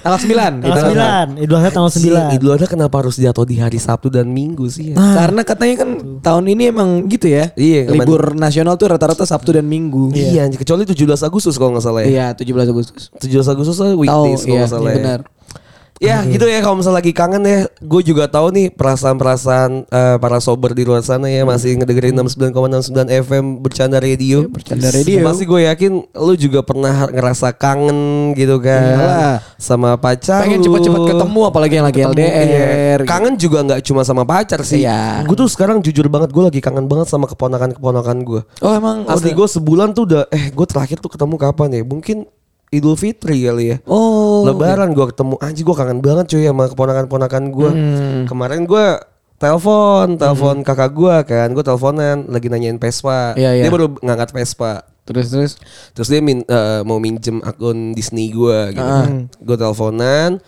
Tanggal 0.00 0.16
9. 0.16 0.64
Tanggal 0.64 0.80
sembilan. 0.80 1.26
Idul 1.44 1.56
Adha 1.60 1.70
tanggal 1.72 1.92
sembilan. 1.92 2.24
Si 2.32 2.36
Idul 2.40 2.50
Adha 2.56 2.66
kenapa 2.68 2.94
harus 3.04 3.16
jatuh 3.20 3.44
di 3.44 3.60
hari 3.60 3.76
Sabtu 3.76 4.08
dan 4.08 4.32
Minggu 4.32 4.64
sih 4.72 4.92
ya? 4.92 4.96
Karena 4.96 5.44
katanya 5.44 5.84
kan 5.84 5.90
tahun 6.24 6.44
ini 6.56 6.72
emang 6.72 7.04
gitu 7.04 7.28
ya. 7.28 7.52
Iya, 7.52 7.92
Libur 7.92 8.32
nasional 8.32 8.80
tuh 8.80 8.96
rata-rata 8.96 9.28
Sabtu 9.28 9.52
dan 9.52 9.68
Minggu. 9.68 10.12
Iya, 10.16 10.48
anjing. 10.48 10.60
kecuali 10.60 10.88
17 10.88 11.04
Agustus 11.20 11.54
kalau 11.60 11.76
nggak 11.76 11.84
salah 11.84 12.00
ya. 12.04 12.08
Iya, 12.08 12.26
17 12.32 12.72
Agustus. 12.72 13.12
17 13.20 13.52
Agustus 13.52 13.76
weekdays 13.76 14.40
kalau 14.40 14.56
iya, 14.56 14.60
nggak 14.64 14.72
salah 14.72 14.88
iya 14.88 14.92
ya. 14.92 14.98
benar. 15.04 15.20
Ya 16.00 16.24
gitu 16.24 16.48
ya 16.48 16.64
kalau 16.64 16.80
misalnya 16.80 17.04
lagi 17.04 17.12
kangen 17.12 17.44
ya, 17.44 17.68
gue 17.68 18.00
juga 18.00 18.24
tahu 18.24 18.48
nih 18.56 18.72
perasaan-perasaan 18.72 19.84
eh, 19.84 20.16
para 20.16 20.40
sober 20.40 20.72
di 20.72 20.88
luar 20.88 21.04
sana 21.04 21.28
ya 21.28 21.44
masih 21.44 21.76
ngedengerin 21.76 22.16
69,69 22.16 23.20
FM 23.28 23.44
bercanda 23.60 24.00
radio. 24.00 24.48
Bercanda 24.48 24.88
radio. 24.88 25.20
Pasti 25.20 25.44
gue 25.44 25.60
yakin 25.68 25.92
lu 26.16 26.32
juga 26.40 26.64
pernah 26.64 27.04
ngerasa 27.04 27.52
kangen 27.52 28.32
gitu 28.32 28.56
kan 28.64 28.96
Iyalah. 28.96 29.36
sama 29.60 30.00
pacar. 30.00 30.48
Pengen 30.48 30.64
cepet-cepet 30.64 31.00
ketemu 31.04 31.40
apalagi 31.44 31.74
yang 31.76 31.84
lagi 31.84 32.00
Ketemu, 32.00 32.16
LDR. 32.16 32.48
iya. 32.48 33.04
Kangen 33.04 33.34
juga 33.36 33.58
nggak 33.60 33.80
cuma 33.84 34.00
sama 34.00 34.24
pacar 34.24 34.64
sih. 34.64 34.80
Iya. 34.80 35.28
Gue 35.28 35.36
tuh 35.36 35.52
sekarang 35.52 35.84
jujur 35.84 36.08
banget 36.08 36.32
gue 36.32 36.40
lagi 36.48 36.64
kangen 36.64 36.88
banget 36.88 37.12
sama 37.12 37.28
keponakan-keponakan 37.28 38.16
gue. 38.24 38.40
Oh 38.64 38.72
emang 38.72 39.04
Asli 39.04 39.36
gue 39.36 39.44
sebulan 39.44 39.92
tuh 39.92 40.08
udah 40.08 40.22
eh 40.32 40.48
gue 40.48 40.64
terakhir 40.64 40.96
tuh 41.04 41.12
ketemu 41.12 41.36
kapan 41.36 41.76
ya? 41.76 41.84
Mungkin 41.84 42.24
Idul 42.70 42.94
Fitri 42.94 43.50
kali 43.50 43.74
ya. 43.74 43.76
Oh. 43.84 44.29
Lebaran 44.44 44.88
gue 44.90 45.06
ketemu 45.06 45.34
anjing 45.38 45.64
gue 45.64 45.76
kangen 45.76 45.98
banget 45.98 46.24
cuy 46.28 46.44
sama 46.44 46.64
keponakan-keponakan 46.66 47.42
gue. 47.48 47.70
Hmm. 47.70 48.22
Kemarin 48.24 48.64
gue 48.64 48.86
telepon, 49.36 50.06
telepon 50.14 50.56
kakak 50.60 50.92
gue 50.92 51.16
kan, 51.24 51.48
gue 51.48 51.60
teleponan 51.60 52.28
lagi 52.28 52.46
nanyain 52.46 52.76
Vespa. 52.76 53.32
Iya, 53.34 53.56
iya. 53.56 53.62
Dia 53.64 53.70
baru 53.70 53.96
ngangkat 53.96 54.30
Vespa. 54.30 54.84
Terus 55.02 55.26
terus. 55.26 55.52
Terus 55.90 56.08
dia 56.08 56.20
min, 56.20 56.40
eh, 56.40 56.80
mau 56.82 56.96
minjem 56.96 57.40
akun 57.40 57.92
Disney 57.92 58.28
gue 58.28 58.58
gitu 58.70 58.84
Ah. 58.84 59.02
kan. 59.02 59.26
Gue 59.36 59.56
teleponan. 59.56 60.38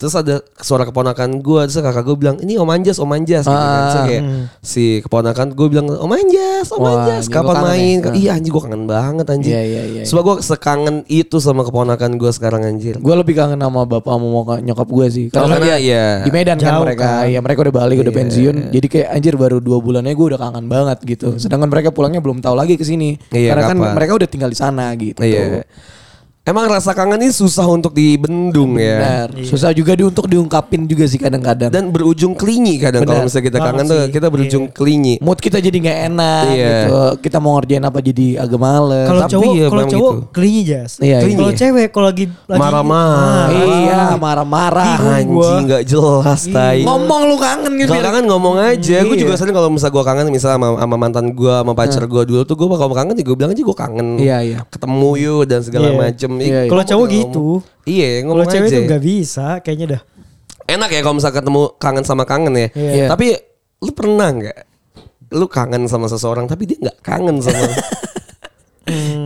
Terus 0.00 0.16
ada 0.16 0.34
suara 0.56 0.82
keponakan 0.82 1.28
gue 1.38 1.60
Terus 1.62 1.76
kakak 1.78 2.02
gue 2.02 2.16
bilang 2.16 2.36
Ini 2.36 2.56
Om 2.56 2.66
Anjas 2.66 2.96
Om 2.96 3.12
Anjas 3.12 3.44
gitu 3.44 3.52
kan. 3.52 3.68
Terus 3.78 3.92
Ah. 3.92 4.04
kayak 4.06 4.22
Si 4.58 4.84
keponakan 5.00 5.52
gue 5.52 5.66
bilang 5.68 5.86
Om 5.86 6.08
Anjas 6.10 6.66
Om 6.68 6.80
Wah, 6.80 6.90
Anjas 6.98 7.28
Kapan 7.28 7.56
main 7.62 7.98
ya? 8.00 8.10
Iya 8.10 8.30
anjing 8.34 8.48
gue 8.48 8.62
kangen 8.62 8.84
banget 8.84 9.26
anjing 9.28 9.52
Iya, 9.52 9.60
iya, 9.62 9.82
iya. 9.86 10.02
Sebab 10.02 10.22
gue 10.22 10.36
sekangen 10.40 10.96
itu 11.06 11.36
sama 11.36 11.62
keponakan 11.62 12.16
gue 12.16 12.30
sekarang 12.30 12.64
anjir 12.64 12.96
Gue 12.96 13.12
lebih 13.12 13.36
kangen 13.36 13.60
sama 13.60 13.84
bapak 13.84 14.08
sama 14.08 14.24
nyokap- 14.26 14.62
nyokap 14.62 14.88
gue 14.88 15.06
sih. 15.10 15.26
Karena 15.28 15.56
dia 15.58 15.76
iya 15.76 16.04
di 16.20 16.30
Medan 16.30 16.56
kan 16.56 16.80
mereka. 16.80 17.04
kan. 17.20 17.28
Ya 17.28 17.38
mereka 17.38 17.60
udah 17.60 17.74
balik 17.76 18.00
udah 18.00 18.14
pensiun. 18.14 18.56
Jadi 18.70 18.86
kayak 18.88 19.08
anjir 19.12 19.34
baru 19.34 19.60
dua 19.60 19.78
bulannya 19.78 20.10
gue 20.10 20.26
udah 20.26 20.40
kangen 20.40 20.64
banget 20.64 20.98
gitu. 21.04 21.36
Sedangkan 21.36 21.68
mereka 21.68 21.90
pulangnya 21.90 22.18
belum 22.18 22.40
tahu 22.40 22.56
lagi 22.56 22.74
ke 22.74 22.82
sini. 22.82 23.20
Iya, 23.28 23.52
Karena 23.52 23.64
kan 23.66 23.76
kapan? 23.76 23.92
mereka 23.94 24.12
udah 24.16 24.28
tinggal 24.28 24.48
di 24.48 24.56
sana 24.56 24.88
gitu. 24.94 25.20
Iya 25.20 25.68
Emang 26.40 26.64
rasa 26.66 26.96
kangen 26.96 27.20
ini 27.20 27.28
susah 27.28 27.68
untuk 27.68 27.92
dibendung 27.92 28.72
ya 28.74 28.96
Benar. 28.96 29.28
Susah 29.44 29.76
juga 29.76 29.92
di 29.92 30.02
untuk 30.02 30.24
diungkapin 30.24 30.88
juga 30.88 31.04
sih 31.04 31.20
kadang-kadang. 31.20 31.68
Dan 31.68 31.92
berujung 31.92 32.32
kelinyi 32.32 32.80
kadang 32.80 33.04
Kalau 33.04 33.28
misalnya 33.28 33.44
kita 33.44 33.58
kangen 33.60 33.84
tuh 33.84 34.00
sih. 34.00 34.10
Kita 34.10 34.26
berujung 34.26 34.64
kelinyi 34.66 35.14
mood 35.20 35.36
kita 35.36 35.60
jadi 35.60 35.76
nggak 35.76 35.98
enak 36.10 36.44
Iya. 36.48 36.64
gitu. 36.64 36.96
Kita 37.20 37.36
mau 37.38 37.60
ngerjain 37.60 37.84
apa 37.84 37.98
jadi 38.00 38.26
agak 38.40 38.56
males. 38.56 39.04
Kalau 39.04 39.20
Tapi 39.20 39.32
cowok 39.36 39.52
ya 39.52 39.66
kalau 39.68 39.84
cowok 39.84 40.12
gitu. 40.16 40.24
kelinyi 40.32 40.62
Jas. 40.64 40.92
Iya, 40.96 41.18
iya. 41.20 41.36
Kalau 41.36 41.52
cewek 41.52 41.86
kalau 41.92 42.06
lagi 42.08 42.24
Marah-marah. 42.48 43.20
Ah, 43.20 43.48
iya, 43.52 44.00
marah-marah. 44.16 44.96
Anjing 45.20 45.64
gak 45.68 45.84
jelas 45.86 46.40
tai 46.46 46.82
Ngomong 46.82 47.20
lu 47.28 47.36
kangen 47.36 47.72
gitu. 47.76 47.90
Kalau 47.90 48.02
kangen 48.02 48.24
ngomong 48.26 48.56
aja, 48.56 48.96
gue 49.04 49.12
Iya. 49.12 49.22
juga 49.22 49.34
sering 49.36 49.52
kalau 49.52 49.68
misalnya 49.68 49.92
gue 49.92 50.04
kangen 50.08 50.26
misalnya 50.32 50.56
sama, 50.56 50.66
sama 50.80 50.96
mantan 50.96 51.26
gue, 51.30 51.52
sama 51.52 51.72
pacar 51.76 52.02
gue 52.08 52.22
dulu 52.24 52.40
tuh 52.42 52.56
gue 52.56 52.66
kalau 52.66 52.96
kangen 52.96 53.12
ya 53.12 53.22
gue 53.22 53.36
bilang 53.36 53.52
aja 53.52 53.60
gue 53.60 53.76
kangen. 53.76 54.08
Iya, 54.16 54.38
iya. 54.40 54.58
Ketemu 54.66 55.10
yuk 55.20 55.42
dan 55.44 55.60
segala 55.60 55.92
Iya. 55.92 55.98
Macem. 56.30 56.46
Iya, 56.46 56.60
iya. 56.66 56.70
Kalau 56.70 56.84
cowok 56.86 57.06
gitu. 57.10 57.46
ngomong. 57.62 57.86
Iya 57.86 58.08
Kalau 58.08 58.26
ngomong 58.30 58.52
cewek 58.52 58.68
aja. 58.68 58.76
tuh 58.76 58.82
nggak 58.86 59.02
bisa 59.02 59.46
kayaknya 59.64 59.86
dah. 59.98 60.02
Enak 60.70 60.88
ya 60.94 61.00
kalau 61.02 61.14
misalnya 61.18 61.36
ketemu 61.42 61.62
kangen 61.82 62.04
sama 62.06 62.24
kangen 62.28 62.54
ya. 62.54 62.68
Iya. 62.74 63.06
Tapi 63.10 63.26
lu 63.82 63.90
pernah 63.90 64.28
nggak? 64.30 64.58
Lu 65.34 65.46
kangen 65.50 65.82
sama 65.90 66.06
seseorang 66.06 66.46
tapi 66.46 66.70
dia 66.70 66.78
nggak 66.78 66.98
kangen 67.02 67.36
sama 67.42 67.60
lu. 67.66 67.74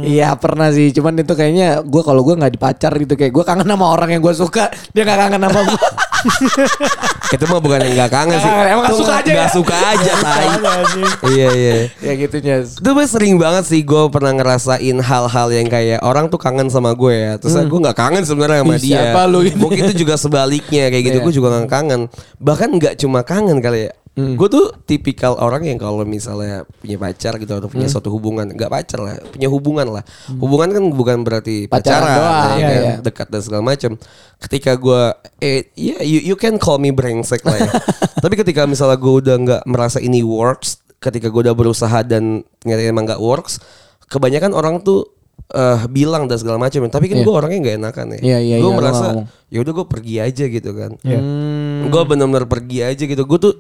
Iya 0.04 0.36
pernah 0.36 0.68
sih, 0.68 0.92
cuman 0.92 1.24
itu 1.24 1.32
kayaknya 1.32 1.80
gue 1.80 2.02
kalau 2.04 2.20
gue 2.20 2.36
nggak 2.36 2.52
dipacar 2.52 2.92
gitu 3.00 3.16
kayak 3.16 3.32
gue 3.32 3.44
kangen 3.48 3.64
sama 3.64 3.96
orang 3.96 4.12
yang 4.12 4.20
gue 4.20 4.34
suka, 4.36 4.68
dia 4.92 5.08
nggak 5.08 5.16
kangen 5.24 5.40
sama 5.40 5.60
gue. 5.64 5.80
Itu 7.34 7.44
mah 7.50 7.60
bukan 7.60 7.80
yang 7.82 8.06
gak 8.06 8.12
kangen 8.14 8.38
sih. 8.38 8.50
Emang 8.50 8.86
Itu 8.86 8.96
suka 9.02 9.14
aja 9.20 9.30
nggak 9.30 9.50
ya? 9.50 9.54
suka 9.54 9.76
aja, 9.76 10.12
tai. 10.22 10.48
Iya, 11.34 11.48
iya. 11.54 11.74
ya 11.98 12.12
gitu 12.14 12.36
Nyes. 12.40 12.68
Itu 12.78 12.88
gue 12.94 13.06
sering 13.08 13.34
banget 13.40 13.64
sih 13.66 13.80
gue 13.82 14.02
pernah 14.12 14.32
ngerasain 14.36 14.96
hal-hal 15.02 15.48
yang 15.50 15.66
kayak 15.66 16.00
orang 16.04 16.30
tuh 16.30 16.38
kangen 16.38 16.70
sama 16.70 16.94
gue 16.94 17.14
ya. 17.14 17.32
Terus 17.40 17.58
gue 17.58 17.80
nggak 17.80 17.96
kangen 17.98 18.22
sebenarnya 18.22 18.62
sama 18.62 18.76
Ih, 18.76 18.82
dia. 18.82 18.90
siapa 19.00 19.20
lu 19.26 19.40
ini? 19.42 19.56
Mungkin 19.58 19.82
itu 19.90 20.06
juga 20.06 20.14
sebaliknya 20.14 20.92
kayak 20.92 21.04
gitu. 21.10 21.18
Iya. 21.20 21.24
Gue 21.26 21.32
juga 21.34 21.48
nggak 21.58 21.70
kangen. 21.70 22.00
Bahkan 22.38 22.68
nggak 22.78 22.94
cuma 23.02 23.20
kangen 23.26 23.58
kali 23.58 23.90
ya. 23.90 23.92
Gue 24.14 24.46
tuh 24.46 24.70
tipikal 24.86 25.34
orang 25.42 25.66
yang 25.66 25.74
kalau 25.74 26.06
misalnya 26.06 26.62
punya 26.78 26.94
pacar 27.02 27.34
gitu 27.34 27.50
atau 27.50 27.66
punya 27.66 27.90
suatu 27.90 28.14
hubungan, 28.14 28.46
nggak 28.46 28.70
pacar 28.70 29.02
lah, 29.02 29.18
punya 29.26 29.50
hubungan 29.50 29.90
lah. 29.90 30.06
Hubungan 30.38 30.70
kan 30.70 30.82
bukan 30.94 31.16
berarti 31.26 31.66
Pacaran 31.66 31.98
pacaran, 31.98 32.14
doang, 32.22 32.54
ya 32.54 32.54
iya, 32.54 32.68
kan? 32.70 32.82
iya. 32.86 32.94
dekat 33.02 33.26
dan 33.34 33.42
segala 33.42 33.62
macam. 33.66 33.90
Ketika 34.38 34.78
gue, 34.78 35.02
eh, 35.42 35.66
ya 35.74 35.98
you, 36.06 36.30
you 36.30 36.36
can 36.38 36.62
call 36.62 36.78
me 36.78 36.94
brengsek 36.94 37.42
lah 37.42 37.58
ya. 37.58 37.70
Tapi 38.22 38.38
ketika 38.38 38.70
misalnya 38.70 38.94
gue 39.02 39.14
udah 39.18 39.34
nggak 39.34 39.62
merasa 39.66 39.98
ini 39.98 40.22
works, 40.22 40.78
ketika 41.02 41.26
gue 41.26 41.50
udah 41.50 41.56
berusaha 41.58 42.06
dan 42.06 42.46
ternyata 42.62 42.86
emang 42.86 43.10
nggak 43.10 43.18
works, 43.18 43.58
kebanyakan 44.06 44.54
orang 44.54 44.78
tuh 44.86 45.10
eh, 45.50 45.90
bilang 45.90 46.30
dan 46.30 46.38
segala 46.38 46.62
macam. 46.62 46.86
Tapi 46.86 47.10
kan 47.10 47.18
Iya. 47.18 47.26
gue 47.26 47.34
orangnya 47.34 47.58
nggak 47.66 47.76
enakan 47.82 48.06
ya. 48.14 48.20
Iya, 48.22 48.38
iya, 48.38 48.56
gue 48.62 48.70
lu 48.70 48.78
merasa 48.78 49.26
ya 49.50 49.58
udah 49.58 49.72
gue 49.74 49.86
pergi 49.90 50.14
aja 50.22 50.44
gitu 50.46 50.70
kan. 50.70 50.94
Iya. 51.02 51.18
Gue 51.90 52.02
benar-benar 52.06 52.46
pergi 52.46 52.78
aja 52.86 53.02
gitu. 53.02 53.26
Gue 53.26 53.42
tuh 53.42 53.54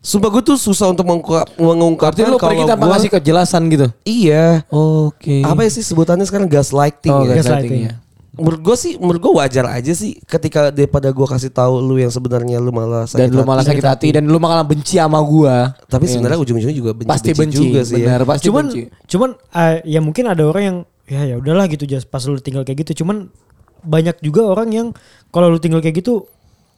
Sumpah 0.00 0.28
gue 0.30 0.42
tuh 0.42 0.56
susah 0.56 0.88
untuk 0.88 1.04
mengungkap, 1.04 1.44
mengungkapkan 1.54 2.16
Berarti 2.18 2.32
lu 2.32 2.40
pergi 2.40 2.56
kalau 2.58 2.70
tanpa 2.72 2.84
gua- 2.84 2.92
ngasih 2.96 3.10
kejelasan 3.12 3.62
gitu. 3.68 3.86
Iya. 4.02 4.64
Oke. 4.66 5.44
Apa 5.44 5.60
sih 5.66 5.80
sebutannya 5.80 6.24
sekarang 6.24 6.46
gaslighting 6.46 7.10
Oh, 7.10 7.22
ya? 7.22 7.36
gaslighting. 7.36 7.44
gaslighting 7.68 7.80
ya. 7.86 7.94
Menurut 8.32 8.60
gue 8.62 8.72
sih, 8.74 8.92
menurut 8.96 9.20
gue 9.20 9.32
wajar 9.34 9.68
aja 9.68 9.92
sih 9.92 10.16
ketika 10.22 10.70
daripada 10.70 11.10
gue 11.10 11.26
kasih 11.26 11.50
tahu 11.50 11.76
lu 11.78 11.96
yang 11.96 12.08
sebenarnya 12.08 12.56
lu 12.56 12.70
malah 12.70 13.04
sakit 13.04 13.20
Dan 13.20 13.28
lu 13.30 13.36
hati. 13.36 13.50
malah 13.50 13.64
sakit 13.66 13.84
hati 13.84 14.08
dan 14.10 14.24
lu 14.24 14.38
malah 14.38 14.64
benci 14.64 14.96
sama 14.96 15.20
gua. 15.20 15.76
Tapi 15.84 16.04
Iya. 16.04 16.12
sebenarnya 16.16 16.38
ujung-ujungnya 16.40 16.72
juga 16.74 16.92
benci, 16.94 17.10
pasti 17.10 17.30
benci, 17.30 17.60
juga 17.60 17.80
sih. 17.82 17.94
ya. 17.94 18.06
benar 18.08 18.20
pasti 18.24 18.44
cuman 18.46 18.64
benci. 18.66 18.82
cuman 19.04 19.30
eh, 19.52 19.74
ya 19.84 20.00
mungkin 20.00 20.24
ada 20.26 20.42
orang 20.42 20.62
yang 20.64 20.76
ya 21.04 21.22
ya 21.26 21.36
udahlah 21.36 21.66
gitu 21.66 21.84
just 21.84 22.06
pas 22.06 22.24
lu 22.24 22.38
tinggal 22.38 22.62
kayak 22.62 22.80
gitu 22.80 23.04
cuman 23.04 23.28
banyak 23.82 24.16
juga 24.20 24.46
orang 24.46 24.68
yang 24.70 24.86
kalau 25.28 25.48
lu 25.48 25.58
tinggal 25.58 25.78
kayak 25.78 26.00
gitu 26.00 26.24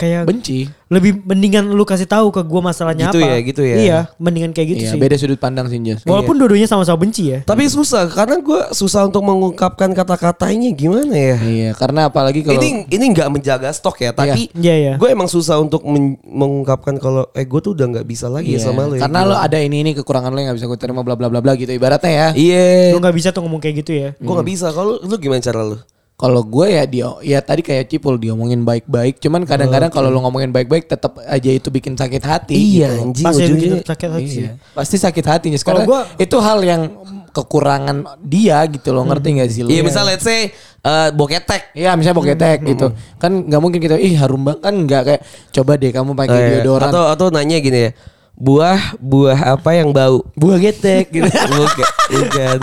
kayak 0.02 0.22
benci. 0.24 0.66
lebih 0.88 1.22
mendingan 1.22 1.70
lu 1.70 1.82
kasih 1.82 2.04
tahu 2.04 2.28
ke 2.28 2.42
gua 2.42 2.58
masalahnya 2.64 3.08
Gitu 3.08 3.16
apa 3.16 3.28
ya, 3.28 3.38
gitu 3.40 3.62
ya. 3.62 3.76
iya 3.76 3.98
mendingan 4.16 4.50
kayak 4.50 4.68
gitu 4.68 4.82
Iya, 4.82 4.90
sih 4.90 4.98
beda 4.98 5.14
sudut 5.14 5.38
pandang 5.38 5.64
sih 5.66 5.78
Jas. 5.78 6.02
walaupun 6.02 6.34
dua-duanya 6.34 6.66
sama-sama 6.66 6.98
benci 6.98 7.30
ya 7.30 7.38
Tapi 7.42 7.64
susah 7.64 8.04
karena 8.08 8.36
gue 8.36 8.60
susah 8.72 9.04
untuk 9.04 9.22
mengungkapkan 9.22 9.88
kata-katanya 9.92 10.68
gimana 10.70 11.12
ya. 11.12 11.36
Iya, 11.38 11.70
karena 11.72 12.06
apalagi 12.06 12.42
kalau 12.42 12.58
Ini 12.58 12.90
ini 12.90 13.04
nggak 13.08 13.28
menjaga 13.30 13.70
stok 13.70 13.96
ya, 14.00 14.10
tapi 14.10 14.50
Iya, 14.52 14.74
iya. 14.74 14.92
gue 14.96 15.08
emang 15.08 15.26
susah 15.26 15.56
untuk 15.56 15.80
men- 15.82 16.18
mengungkapkan 16.22 16.96
kalau 16.96 17.30
eh 17.30 17.42
gue 17.42 17.60
tuh 17.60 17.72
udah 17.72 17.86
nggak 17.88 18.04
bisa 18.04 18.26
lagi 18.26 18.52
Iya, 18.52 18.64
sama 18.64 18.84
lo. 18.84 18.94
ya. 18.94 19.06
Karena 19.06 19.22
lo 19.22 19.36
ada 19.36 19.56
ini 19.56 19.80
ini 19.80 19.94
kekurangan 19.94 20.28
lo 20.28 20.36
yang 20.36 20.50
gak 20.50 20.58
bisa 20.58 20.66
gue 20.66 20.76
terima 20.76 21.00
bla 21.00 21.14
bla 21.14 21.28
bla 21.28 21.38
bla 21.38 21.54
gitu 21.54 21.70
ibaratnya 21.70 22.10
ya. 22.10 22.28
Iya, 22.34 22.92
lu 22.92 22.98
nggak 22.98 23.14
bisa 23.14 23.28
tuh 23.30 23.40
ngomong 23.40 23.60
kayak 23.60 23.76
gitu 23.80 23.92
ya 23.92 24.08
gue 24.14 24.32
nggak 24.32 24.48
bisa. 24.50 24.68
Kalau 24.68 24.98
lu 24.98 25.14
gimana 25.14 25.38
cara 25.38 25.62
lu? 25.62 25.78
Kalau 26.22 26.46
gue 26.46 26.66
ya 26.70 26.86
dia 26.86 27.10
ya 27.18 27.42
tadi 27.42 27.60
kayak 27.60 27.90
Cipul 27.90 28.14
diomongin 28.14 28.62
baik-baik, 28.62 29.18
cuman 29.18 29.42
kadang-kadang 29.42 29.90
kalau 29.90 30.06
lo 30.06 30.22
ngomongin 30.22 30.48
baik-baik 30.48 30.86
tetap 30.86 31.18
aja 31.18 31.50
itu 31.50 31.66
bikin 31.66 31.98
sakit 31.98 32.22
hati. 32.22 32.54
Iya, 32.54 32.94
gitu. 32.94 33.02
anjing 33.02 33.26
pasti 33.26 33.42
ujungnya. 33.42 33.82
sakit 33.82 34.08
hati 34.08 34.22
sih 34.24 34.38
Iya. 34.40 34.52
Pasti 34.70 34.96
sakit 34.96 35.24
hatinya 35.26 35.58
sekarang. 35.58 35.82
gua- 35.82 36.06
itu 36.14 36.36
hal 36.38 36.62
yang 36.62 36.82
kekurangan 37.28 37.96
dia 38.22 38.62
gitu 38.66 38.92
loh, 38.92 39.02
ngerti 39.02 39.28
gak 39.34 39.50
sih 39.50 39.62
lo? 39.62 39.68
Iya, 39.68 39.82
misal 39.82 40.06
let's 40.06 40.22
say 40.22 40.54
eh, 40.78 41.08
boketek. 41.10 41.74
Iya 41.74 41.90
misalnya 41.94 42.14
boketek 42.16 42.58
gitu 42.66 42.86
Kan 43.16 43.42
nggak 43.42 43.58
mungkin 43.58 43.78
kita 43.78 43.94
Ih 43.96 44.14
harum 44.14 44.42
banget 44.42 44.60
Kan 44.60 44.74
nggak 44.82 45.02
kayak 45.04 45.20
Coba 45.50 45.72
deh 45.74 45.90
kamu 45.90 46.10
pakai 46.12 46.36
Eh, 46.36 46.48
deodoran 46.56 46.90
atau 46.90 47.04
atau 47.08 47.26
nanya 47.30 47.58
gini 47.58 47.80
ya. 47.80 47.90
Buah 48.32 48.94
buah 48.96 49.38
apa 49.54 49.70
yang 49.72 49.90
bau? 49.90 50.22
Buah 50.34 50.58
getek 50.58 51.10
gitu 51.10 51.26
Bukan. 51.50 51.86
Bukan. 52.12 52.58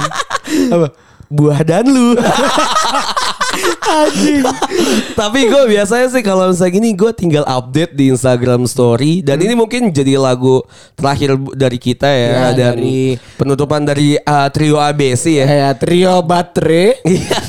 Apa? 0.70 0.88
Buah 1.30 1.62
dan 1.62 1.86
lu. 1.86 2.18
anjing 3.90 4.46
Tapi 5.18 5.50
gue 5.50 5.64
biasanya 5.68 6.08
sih 6.08 6.22
kalau 6.22 6.54
misalnya 6.54 6.72
gini 6.72 6.90
gue 6.94 7.12
tinggal 7.12 7.44
update 7.44 7.98
di 7.98 8.14
Instagram 8.14 8.70
Story 8.70 9.26
dan 9.26 9.42
ini 9.42 9.58
mungkin 9.58 9.90
jadi 9.90 10.16
lagu 10.16 10.62
terakhir 10.94 11.34
dari 11.58 11.80
kita 11.82 12.06
ya, 12.08 12.30
Ya, 12.30 12.46
dan 12.54 12.78
dari- 12.78 13.18
penutupan 13.36 13.82
dari 13.84 14.16
uh, 14.16 14.48
trio 14.54 14.78
ABC 14.78 15.42
ya. 15.42 15.46
Kayak 15.50 15.74
trio 15.82 16.14
baterai 16.22 17.02
Iya. 17.04 17.40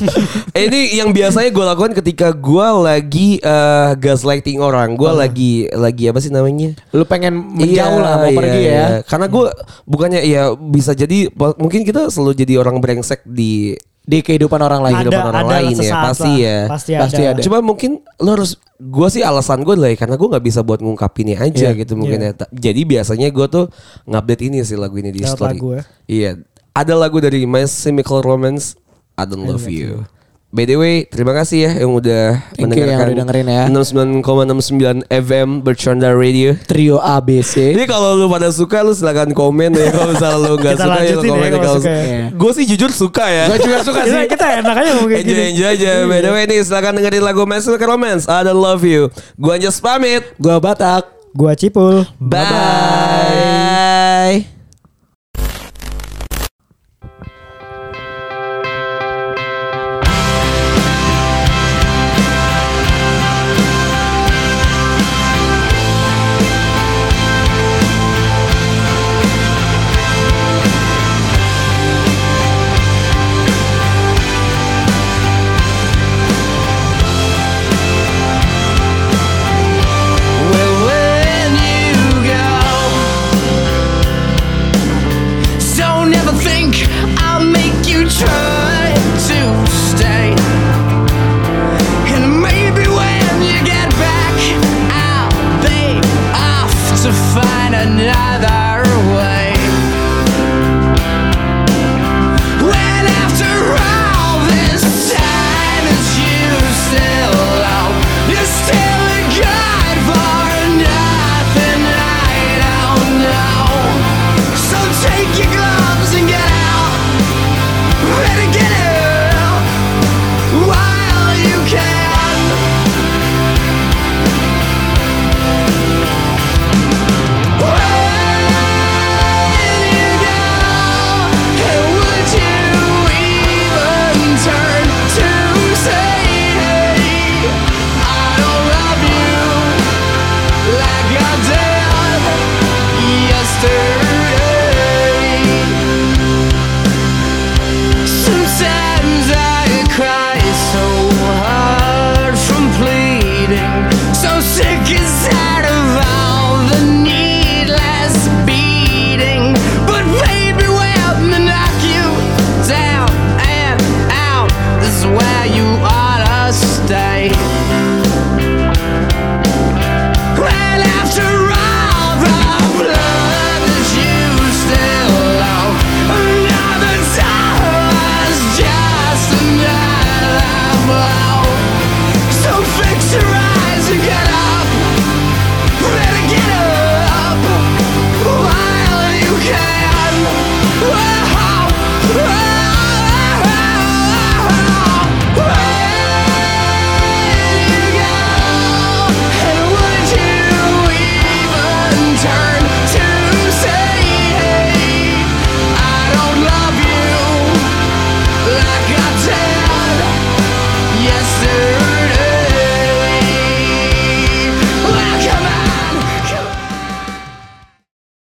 ini 0.67 0.81
yang 0.97 1.13
biasanya 1.13 1.53
gue 1.53 1.65
lakukan 1.69 1.93
ketika 1.95 2.33
gue 2.33 2.67
lagi 2.81 3.29
uh, 3.45 3.93
gaslighting 3.95 4.59
orang, 4.59 4.97
gue 4.97 5.11
lagi 5.13 5.53
lagi 5.71 6.09
apa 6.09 6.19
sih 6.19 6.33
namanya? 6.33 6.75
Lu 6.91 7.05
pengen 7.05 7.45
menjauh 7.55 8.01
Iya, 8.01 8.03
lah 8.03 8.15
Mau 8.21 8.31
iya, 8.33 8.39
pergi 8.41 8.61
ya 8.61 8.73
iya. 8.73 8.87
Karena 9.05 9.27
gue 9.29 9.45
bukannya 9.85 10.21
ya 10.25 10.43
bisa 10.57 10.97
jadi 10.97 11.29
mungkin 11.61 11.85
kita 11.85 12.09
selalu 12.09 12.33
jadi 12.35 12.55
orang 12.59 12.81
brengsek 12.81 13.23
di 13.29 13.70
Di 14.01 14.25
kehidupan 14.25 14.59
orang 14.59 14.81
lain 14.83 14.97
ada 14.97 15.03
kehidupan 15.07 15.27
orang 15.29 15.45
ada 15.47 15.55
lain 15.61 15.77
ya, 15.77 15.93
pasti 16.03 16.33
lah. 16.33 16.41
ya. 16.41 16.59
pasti, 16.67 16.93
Pasti 16.97 17.23
ada, 17.23 17.31
ada. 17.37 17.41
Cuma 17.45 17.59
mungkin 17.63 17.91
lo 18.19 18.31
harus 18.35 18.57
gue 18.75 19.09
sih 19.13 19.23
alasan 19.23 19.61
gue 19.63 19.77
lah 19.77 19.93
ya, 19.93 19.97
karena 20.01 20.17
gue 20.17 20.29
nggak 20.31 20.45
bisa 20.45 20.61
buat 20.65 20.81
ngungkapinnya 20.81 21.37
aja 21.39 21.71
Iya, 21.71 21.79
gitu 21.79 21.95
mungkin 21.95 22.19
iya. 22.19 22.33
ya. 22.33 22.47
Jadi 22.51 22.81
biasanya 22.89 23.29
gue 23.31 23.47
tuh 23.47 23.65
ngupdate 24.09 24.43
ini 24.51 24.65
sih 24.65 24.75
lagu 24.75 24.97
ini 24.99 25.13
di 25.13 25.21
Lewat 25.23 25.37
story. 25.37 25.49
lagu 25.55 25.69
ya? 25.79 25.83
Iya. 26.09 26.31
Ada 26.71 26.95
lagu 26.97 27.21
dari 27.21 27.45
My 27.45 27.67
Chemical 27.67 28.25
Romance 28.25 28.75
I 29.15 29.29
Don't 29.29 29.45
Love 29.45 29.69
You. 29.69 30.09
By 30.51 30.67
the 30.67 30.75
way, 30.75 31.07
terima 31.07 31.31
kasih 31.31 31.63
ya 31.63 31.71
yang 31.87 31.95
udah 31.95 32.43
Thank 32.59 32.75
you 32.75 32.83
yang 32.83 32.99
udah 32.99 33.23
dengerin 33.23 33.47
ya. 33.47 33.65
69,69 33.71 35.07
FM 35.07 35.63
Bercanda 35.63 36.11
Radio. 36.11 36.59
Trio 36.67 36.99
ABC 36.99 37.79
Jadi 37.79 37.87
kalau 37.87 38.19
lu 38.19 38.27
pada 38.27 38.51
suka 38.51 38.83
lu 38.83 38.91
silakan 38.91 39.31
komen 39.31 39.71
ya 39.79 39.95
kalau 39.95 40.11
misalnya 40.11 40.39
lu 40.43 40.59
Kita 40.59 40.75
suka 40.75 40.99
ya 41.07 41.15
lu 41.15 41.23
ya 41.23 41.31
komen 41.31 41.51
kalau 41.55 41.79
suka 41.79 41.95
ya. 42.03 42.25
Gue 42.35 42.51
sih 42.59 42.65
jujur 42.67 42.91
suka 42.91 43.25
ya. 43.31 43.45
Gue 43.47 43.59
juga 43.63 43.79
suka 43.87 44.01
sih 44.03 44.27
kita 44.27 44.47
enak 44.59 44.75
aja 44.75 44.91
ngomong 44.99 45.11
kayak 45.15 45.23
Enjoy 45.23 45.39
gini 45.39 45.43
enjoy 45.55 45.69
aja. 45.71 45.91
By 46.11 46.19
the 46.19 46.31
way 46.35 46.45
nih 46.51 46.59
silakan 46.67 46.93
dengerin 46.99 47.23
lagu 47.23 47.43
Chemical 47.47 47.89
Romance 47.95 48.27
I 48.27 48.43
Don't 48.43 48.59
Love 48.59 48.83
You. 48.83 49.07
Gua 49.39 49.55
Anjas 49.55 49.79
pamit. 49.79 50.35
Gue 50.35 50.59
Batak 50.59 51.07
gua 51.31 51.55
Cipul 51.55 52.11
Bye. 52.19 53.60